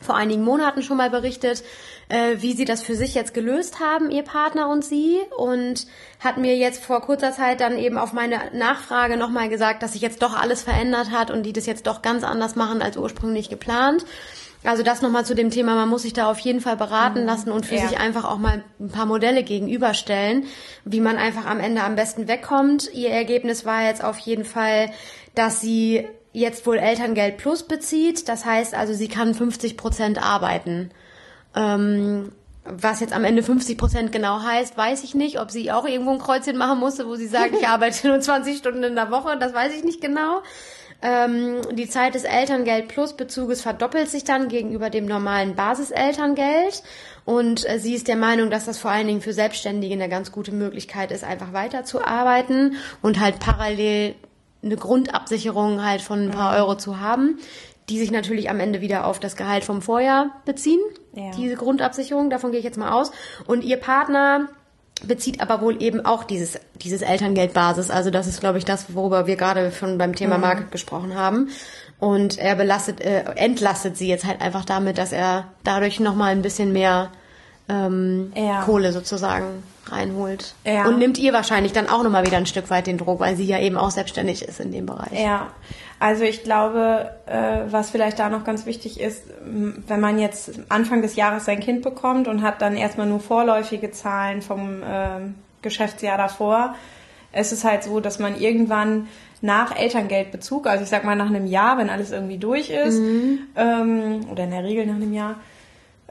vor 0.01 0.15
einigen 0.15 0.43
Monaten 0.43 0.81
schon 0.81 0.97
mal 0.97 1.09
berichtet, 1.09 1.63
äh, 2.07 2.38
wie 2.38 2.53
sie 2.53 2.65
das 2.65 2.81
für 2.81 2.95
sich 2.95 3.13
jetzt 3.15 3.33
gelöst 3.33 3.79
haben, 3.79 4.09
ihr 4.12 4.23
Partner 4.23 4.69
und 4.69 4.83
sie. 4.83 5.19
Und 5.38 5.88
hat 6.19 6.38
mir 6.38 6.55
jetzt 6.55 6.83
vor 6.83 7.01
kurzer 7.01 7.31
Zeit 7.31 7.62
dann 7.62 7.77
eben 7.77 7.97
auf 7.97 8.13
meine 8.13 8.39
Nachfrage 8.53 9.17
nochmal 9.17 9.49
gesagt, 9.49 9.83
dass 9.83 9.93
sich 9.93 10.01
jetzt 10.01 10.21
doch 10.21 10.35
alles 10.39 10.63
verändert 10.63 11.12
hat 11.12 11.31
und 11.31 11.43
die 11.43 11.53
das 11.53 11.65
jetzt 11.65 11.88
doch 11.88 12.01
ganz 12.01 12.23
anders 12.23 12.55
machen 12.55 12.81
als 12.81 12.97
ursprünglich 12.97 13.49
geplant. 13.49 14.05
Also 14.63 14.83
das 14.83 15.01
nochmal 15.01 15.25
zu 15.25 15.35
dem 15.35 15.51
Thema, 15.51 15.75
man 15.75 15.88
muss 15.88 16.01
sich 16.01 16.12
da 16.12 16.29
auf 16.29 16.39
jeden 16.39 16.59
Fall 16.59 16.75
beraten 16.75 17.21
mhm. 17.21 17.25
lassen 17.25 17.51
und 17.51 17.65
für 17.65 17.75
ja. 17.75 17.88
sich 17.88 17.97
einfach 17.97 18.25
auch 18.25 18.38
mal 18.38 18.63
ein 18.79 18.89
paar 18.89 19.05
Modelle 19.05 19.43
gegenüberstellen, 19.43 20.45
wie 20.83 20.99
man 20.99 21.17
einfach 21.17 21.45
am 21.45 21.59
Ende 21.59 21.83
am 21.83 21.95
besten 21.95 22.27
wegkommt. 22.27 22.93
Ihr 22.93 23.09
Ergebnis 23.09 23.65
war 23.65 23.83
jetzt 23.83 24.03
auf 24.03 24.19
jeden 24.19 24.43
Fall, 24.43 24.91
dass 25.33 25.62
sie 25.62 26.05
jetzt 26.32 26.65
wohl 26.65 26.78
Elterngeld 26.78 27.38
Plus 27.38 27.63
bezieht. 27.63 28.28
Das 28.30 28.46
heißt 28.46 28.74
also, 28.74 28.94
sie 28.94 29.08
kann 29.08 29.34
50 29.34 29.78
Prozent 29.78 30.22
arbeiten. 30.22 30.92
Ähm, 31.56 32.32
was 32.65 33.00
jetzt 33.00 33.13
am 33.13 33.24
Ende 33.24 33.42
50 33.42 33.78
Prozent 33.78 34.12
genau 34.12 34.42
heißt, 34.42 34.78
weiß 34.78 35.04
ich 35.04 35.15
nicht. 35.15 35.39
Ob 35.39 35.52
sie 35.52 35.72
auch 35.72 35.86
irgendwo 35.86 36.12
ein 36.12 36.20
Kreuzchen 36.20 36.58
machen 36.58 36.80
musste, 36.80 37.08
wo 37.08 37.15
sie 37.15 37.28
sagt, 37.28 37.54
ich 37.56 37.68
arbeite 37.68 38.08
nur 38.08 38.20
20 38.20 38.58
Stunden 38.58 38.84
in 38.84 38.96
der 38.96 39.12
Woche, 39.12 39.38
das 39.39 39.54
weiß 39.54 39.76
ich 39.76 39.84
nicht 39.84 40.02
genau. 40.02 40.42
Ähm, 41.02 41.62
die 41.72 41.88
Zeit 41.88 42.13
des 42.13 42.26
Elterngeld 42.26 42.89
Plus 42.89 43.13
Bezuges 43.13 43.62
verdoppelt 43.62 44.10
sich 44.10 44.26
dann 44.26 44.50
gegenüber 44.50 44.89
dem 44.89 45.06
normalen 45.06 45.56
Basiselterngeld. 45.56 46.84
Und 47.26 47.68
äh, 47.70 47.80
sie 47.80 47.96
ist 47.96 48.08
der 48.08 48.18
Meinung, 48.18 48.50
dass 48.50 48.65
das 48.65 48.80
vor 48.80 48.92
allen 48.92 49.08
Dingen 49.08 49.22
für 49.22 49.34
Selbstständige 49.34 49.94
eine 49.94 50.10
ganz 50.10 50.32
gute 50.32 50.52
Möglichkeit 50.52 51.12
ist, 51.12 51.24
einfach 51.24 51.54
weiterzuarbeiten 51.54 52.76
und 53.02 53.20
halt 53.20 53.39
parallel 53.39 54.15
eine 54.63 54.76
Grundabsicherung 54.76 55.84
halt 55.84 56.02
von 56.02 56.28
ein 56.28 56.32
paar 56.32 56.52
mhm. 56.52 56.62
Euro 56.62 56.76
zu 56.76 57.00
haben, 57.00 57.39
die 57.89 57.98
sich 57.98 58.12
natürlich 58.12 58.50
am 58.50 58.60
Ende 58.60 58.82
wieder 58.82 59.06
auf 59.06 59.19
das 59.19 59.36
Gehalt 59.36 59.63
vom 59.63 59.82
Vorjahr 59.82 60.30
beziehen. 60.45 60.80
Ja. 61.13 61.32
Diese 61.32 61.56
Grundabsicherung, 61.56 62.30
davon 62.30 62.52
gehe 62.52 62.60
ich 62.60 62.65
jetzt 62.65 62.78
mal 62.78 62.91
aus. 62.91 63.12
Und 63.48 63.63
ihr 63.63 63.78
Partner 63.78 64.50
bezieht 65.04 65.41
aber 65.41 65.62
wohl 65.62 65.82
eben 65.82 66.06
auch 66.06 66.24
dieses, 66.24 66.60
dieses 66.76 67.02
Elterngeldbasis. 67.02 67.89
Also 67.89 68.12
das 68.12 68.28
ist, 68.28 68.41
glaube 68.41 68.58
ich, 68.58 68.65
das, 68.65 68.93
worüber 68.93 69.28
wir 69.28 69.38
gerade 69.38 69.72
schon 69.72 69.98
beim 69.98 70.15
Thema 70.15 70.36
mhm. 70.36 70.41
Market 70.41 70.72
gesprochen 70.72 71.15
haben. 71.15 71.50
Und 72.00 72.38
er 72.38 72.56
belastet, 72.56 73.02
äh, 73.02 73.24
entlastet 73.36 73.98
sie 73.98 74.08
jetzt 74.08 74.26
halt 74.26 74.41
einfach 74.41 74.65
damit, 74.65 74.98
dass 74.98 75.12
er 75.12 75.48
dadurch 75.63 76.00
nochmal 76.00 76.32
ein 76.32 76.41
bisschen 76.41 76.72
mehr 76.72 77.12
ähm, 77.69 78.34
ja. 78.36 78.62
Kohle 78.63 78.91
sozusagen 78.91 79.63
reinholt. 79.88 80.53
Ja. 80.65 80.88
Und 80.88 80.99
nimmt 80.99 81.17
ihr 81.17 81.34
wahrscheinlich 81.34 81.71
dann 81.71 81.88
auch 81.88 82.03
nochmal 82.03 82.25
wieder 82.25 82.38
ein 82.38 82.45
Stück 82.45 82.69
weit 82.69 82.88
den 82.88 82.97
Druck, 82.97 83.19
weil 83.19 83.36
sie 83.36 83.45
ja 83.45 83.60
eben 83.60 83.77
auch 83.77 83.91
selbstständig 83.91 84.43
ist 84.43 84.60
in 84.60 84.71
dem 84.71 84.86
Bereich. 84.86 85.19
Ja, 85.19 85.47
also 85.99 86.23
ich 86.23 86.43
glaube, 86.43 87.12
äh, 87.25 87.71
was 87.71 87.89
vielleicht 87.89 88.19
da 88.19 88.29
noch 88.29 88.43
ganz 88.43 88.65
wichtig 88.65 88.99
ist, 88.99 89.23
wenn 89.43 89.99
man 89.99 90.17
jetzt 90.17 90.51
Anfang 90.69 91.01
des 91.01 91.15
Jahres 91.15 91.45
sein 91.45 91.60
Kind 91.60 91.82
bekommt 91.82 92.27
und 92.27 92.41
hat 92.41 92.62
dann 92.62 92.77
erstmal 92.77 93.08
nur 93.08 93.19
vorläufige 93.19 93.91
Zahlen 93.91 94.41
vom 94.41 94.82
äh, 94.82 95.32
Geschäftsjahr 95.62 96.17
davor, 96.17 96.75
es 97.32 97.51
ist 97.51 97.63
halt 97.63 97.84
so, 97.84 97.99
dass 97.99 98.17
man 98.17 98.39
irgendwann 98.39 99.08
nach 99.41 99.75
Elterngeldbezug, 99.77 100.67
also 100.67 100.84
ich 100.84 100.89
sag 100.89 101.03
mal 101.03 101.15
nach 101.15 101.27
einem 101.27 101.45
Jahr, 101.45 101.77
wenn 101.77 101.89
alles 101.89 102.12
irgendwie 102.12 102.38
durch 102.38 102.69
ist, 102.69 102.99
mhm. 102.99 103.39
ähm, 103.55 104.27
oder 104.32 104.45
in 104.45 104.51
der 104.51 104.63
Regel 104.63 104.86
nach 104.86 104.95
einem 104.95 105.13
Jahr, 105.13 105.36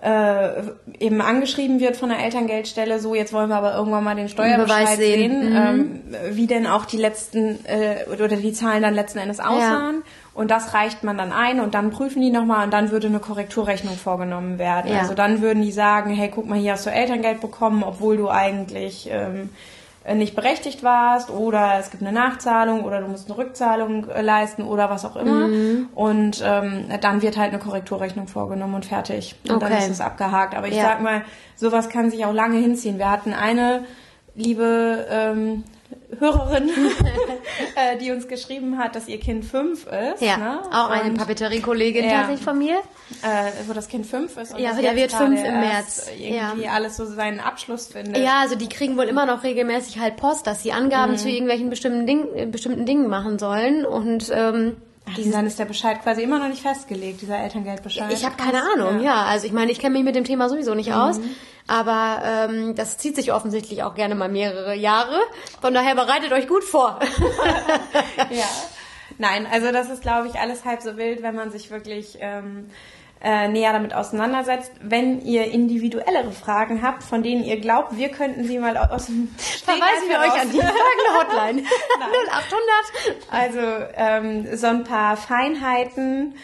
äh, 0.01 0.63
eben 0.99 1.21
angeschrieben 1.21 1.81
wird 1.81 1.97
von 1.97 2.09
der 2.09 2.21
Elterngeldstelle, 2.21 3.01
so 3.01 3.15
jetzt 3.15 3.33
wollen 3.33 3.49
wir 3.49 3.57
aber 3.57 3.75
irgendwann 3.75 4.05
mal 4.05 4.15
den 4.15 4.29
Steuerbescheid 4.29 4.97
sehen, 4.97 5.43
sehen 5.43 5.51
mhm. 5.51 5.57
ähm, 5.57 6.01
wie 6.31 6.47
denn 6.47 6.67
auch 6.67 6.85
die 6.85 6.97
letzten 6.97 7.65
äh, 7.65 8.05
oder 8.13 8.29
die 8.29 8.53
Zahlen 8.53 8.83
dann 8.83 8.95
letzten 8.95 9.19
Endes 9.19 9.41
aussahen. 9.41 9.97
Ja. 9.97 10.03
Und 10.35 10.53
das 10.53 10.73
reicht 10.73 11.03
man 11.03 11.19
dann 11.19 11.33
ein 11.33 11.59
und 11.59 11.75
dann 11.75 11.91
prüfen 11.91 12.23
die 12.23 12.31
nochmal 12.31 12.65
und 12.65 12.73
dann 12.73 12.93
würde 12.93 13.09
eine 13.09 13.19
Korrekturrechnung 13.19 13.97
vorgenommen 13.97 14.59
werden. 14.59 14.93
Ja. 14.93 15.01
Also 15.01 15.15
dann 15.15 15.43
würden 15.43 15.63
die 15.63 15.73
sagen, 15.73 16.11
hey, 16.11 16.31
guck 16.33 16.47
mal, 16.47 16.59
hier 16.59 16.73
hast 16.73 16.87
du 16.87 16.91
Elterngeld 16.91 17.41
bekommen, 17.41 17.83
obwohl 17.83 18.17
du 18.17 18.29
eigentlich 18.29 19.09
ähm, 19.11 19.45
äh, 19.45 19.78
nicht 20.15 20.35
berechtigt 20.35 20.83
warst 20.83 21.31
oder 21.31 21.79
es 21.79 21.91
gibt 21.91 22.03
eine 22.03 22.13
Nachzahlung 22.13 22.85
oder 22.85 23.01
du 23.01 23.09
musst 23.09 23.29
eine 23.29 23.39
Rückzahlung 23.39 24.09
äh, 24.09 24.23
leisten 24.23 24.63
oder 24.63 24.89
was 24.91 25.05
auch 25.05 25.17
immer. 25.17 25.49
Mhm. 25.49 25.89
Und 25.95 26.43
ähm, 26.45 26.87
dann 27.01 27.21
wird 27.23 27.37
halt 27.37 27.53
eine 27.53 27.59
Korrekturrechnung 27.59 28.27
vorgenommen 28.27 28.75
und 28.75 28.87
fertig. 28.87 29.37
Und 29.49 29.57
okay. 29.57 29.67
dann 29.69 29.79
ist 29.79 29.91
es 29.91 30.01
abgehakt. 30.01 30.55
Aber 30.55 30.69
ich 30.69 30.77
ja. 30.77 30.85
sag 30.85 31.03
mal, 31.03 31.23
sowas 31.57 31.89
kann 31.89 32.11
sich 32.11 32.25
auch 32.25 32.33
lange 32.33 32.59
hinziehen. 32.59 32.99
Wir 32.99 33.11
hatten 33.11 33.33
eine 33.35 33.85
liebe 34.35 35.07
ähm, 35.11 35.65
Hörerin, 36.18 36.71
äh, 37.77 37.99
die 37.99 38.11
uns 38.11 38.29
geschrieben 38.29 38.79
hat, 38.79 38.97
dass 38.97 39.09
ihr 39.09 39.21
Kind 39.21 39.44
fünf 39.44 39.87
ist. 39.87 40.23
Ja, 40.23 40.37
ne? 40.38 40.62
auch 40.73 40.88
eine 40.88 41.12
Papeteriekollegin 41.14 42.05
Ja. 42.05 42.11
tatsächlich 42.12 42.42
von 42.44 42.59
mir. 42.59 42.77
Äh, 43.23 43.51
wo 43.66 43.73
das 43.75 43.88
Kind 43.88 44.07
fünf 44.07 44.37
ist. 44.37 44.55
Und 44.55 44.61
Ja, 44.61 44.73
der 44.75 44.97
wird 44.97 45.12
fünf 45.12 45.42
im 45.42 45.61
März. 45.61 46.11
Irgendwie 46.18 46.64
Ja. 46.64 46.73
alles 46.73 46.97
so 46.97 47.05
seinen 47.05 47.40
Abschluss 47.40 47.88
findet. 47.88 48.23
Ja, 48.23 48.40
also 48.40 48.55
die 48.55 48.68
kriegen 48.68 48.97
wohl 48.97 49.05
immer 49.05 49.27
noch 49.27 49.42
regelmäßig 49.44 49.99
halt 49.99 50.16
Post, 50.16 50.47
dass 50.47 50.62
sie 50.62 50.73
Angaben 50.73 51.16
zu 51.18 51.29
irgendwelchen 51.29 51.68
bestimmten, 51.71 52.07
Ding, 52.07 52.27
äh, 52.35 52.47
bestimmten 52.47 52.87
Dingen 52.87 53.09
machen 53.09 53.38
sollen. 53.38 53.85
Und 53.85 54.31
ähm, 54.35 54.77
Ach, 55.11 55.18
und 55.18 55.33
dann 55.33 55.47
ist 55.47 55.59
der 55.59 55.64
Bescheid 55.64 56.03
quasi 56.03 56.23
immer 56.23 56.38
noch 56.38 56.49
nicht 56.49 56.62
festgelegt, 56.62 57.21
dieser 57.23 57.38
Elterngeldbescheid. 57.38 58.12
ich 58.12 58.25
habe 58.25 58.37
keine 58.37 58.62
Ahnung, 58.75 59.01
ja. 59.03 59.25
Also 59.25 59.47
ich 59.47 59.53
meine, 59.53 59.73
ich 59.73 59.79
kenne 59.79 59.94
mich 59.94 60.05
mit 60.05 60.14
dem 60.14 60.25
Thema 60.25 60.49
sowieso 60.49 60.75
nicht 60.75 60.92
aus. 60.92 61.21
Aber 61.66 62.23
ähm, 62.25 62.75
das 62.75 62.97
zieht 62.97 63.14
sich 63.14 63.33
offensichtlich 63.33 63.83
auch 63.83 63.94
gerne 63.94 64.14
mal 64.14 64.31
mehrere 64.31 64.75
Jahre. 64.75 65.21
Von 65.61 65.75
daher 65.75 65.94
bereitet 65.94 66.33
euch 66.33 66.49
gut 66.49 66.64
vor. 66.64 66.99
Ja. 68.31 68.44
Nein, 69.18 69.47
also 69.51 69.73
das 69.73 69.90
ist, 69.90 70.03
glaube 70.03 70.29
ich, 70.29 70.38
alles 70.38 70.64
halb 70.64 70.83
so 70.83 70.97
wild, 70.97 71.23
wenn 71.23 71.35
man 71.35 71.51
sich 71.51 71.71
wirklich 71.71 72.18
ähm, 72.21 72.71
äh, 73.23 73.49
näher 73.49 73.73
damit 73.73 73.95
auseinandersetzt. 73.95 74.71
Wenn 74.81 75.21
ihr 75.25 75.51
individuellere 75.51 76.31
Fragen 76.33 76.83
habt, 76.83 77.03
von 77.03 77.23
denen 77.23 77.43
ihr 77.45 77.59
glaubt, 77.61 77.97
wir 77.97 78.09
könnten 78.11 78.45
sie 78.45 78.59
mal 78.59 78.77
aus 78.77 79.07
dem 79.07 79.29
Verweisen 79.37 80.09
wir 80.09 80.19
euch 80.21 80.41
an 80.41 80.51
die 80.53 80.63
heraus- 80.63 80.77
folgende 80.77 81.19
Hotline. 81.19 81.63
0800. 83.31 83.31
Also 83.31 83.87
ähm, 83.97 84.57
so 84.57 84.67
ein 84.69 84.85
paar 84.85 85.17
Feinheiten, 85.17 86.35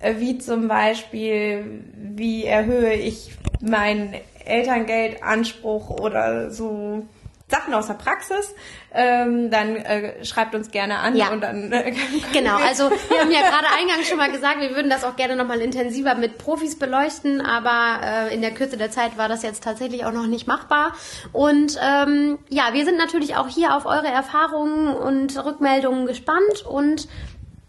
äh, 0.00 0.14
wie 0.18 0.38
zum 0.38 0.68
Beispiel, 0.68 1.84
wie 1.94 2.44
erhöhe 2.44 2.94
ich 2.94 3.30
meinen 3.60 4.14
Elterngeldanspruch 4.44 5.90
oder 5.90 6.50
so 6.50 7.06
Sachen 7.48 7.74
aus 7.74 7.86
der 7.86 7.94
Praxis, 7.94 8.54
ähm, 8.92 9.52
dann 9.52 9.76
äh, 9.76 10.24
schreibt 10.24 10.56
uns 10.56 10.72
gerne 10.72 10.98
an 10.98 11.14
Ja. 11.14 11.28
und 11.30 11.40
dann 11.42 11.70
äh, 11.70 11.92
Genau, 12.32 12.56
also 12.56 12.90
wir 12.90 13.20
haben 13.20 13.30
ja 13.30 13.40
gerade 13.42 13.66
eingangs 13.78 14.08
schon 14.08 14.18
mal 14.18 14.32
gesagt, 14.32 14.58
wir 14.60 14.70
würden 14.74 14.90
das 14.90 15.04
auch 15.04 15.14
gerne 15.14 15.36
nochmal 15.36 15.60
intensiver 15.60 16.16
mit 16.16 16.38
Profis 16.38 16.76
beleuchten, 16.76 17.40
aber 17.40 18.00
äh, 18.02 18.34
in 18.34 18.42
der 18.42 18.52
Kürze 18.52 18.76
der 18.76 18.90
Zeit 18.90 19.16
war 19.16 19.28
das 19.28 19.44
jetzt 19.44 19.62
tatsächlich 19.62 20.04
auch 20.04 20.10
noch 20.12 20.26
nicht 20.26 20.48
machbar. 20.48 20.92
Und 21.32 21.78
ähm, 21.80 22.38
ja, 22.48 22.72
wir 22.72 22.84
sind 22.84 22.98
natürlich 22.98 23.36
auch 23.36 23.46
hier 23.48 23.76
auf 23.76 23.86
eure 23.86 24.08
Erfahrungen 24.08 24.88
und 24.96 25.36
Rückmeldungen 25.44 26.06
gespannt 26.06 26.64
und 26.68 27.06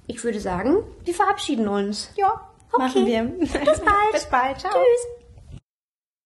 ich 0.08 0.24
würde 0.24 0.40
sagen, 0.40 0.78
wir 1.06 1.14
verabschieden 1.14 1.68
uns. 1.68 2.12
ja, 2.16 2.42
Okay. 2.72 2.82
machen 2.84 3.06
wir. 3.06 3.24
Bis 3.24 3.52
bald. 3.80 3.86
Bis 4.12 4.26
bald. 4.26 4.60
Ciao. 4.60 4.72
Tschüss. 4.72 5.17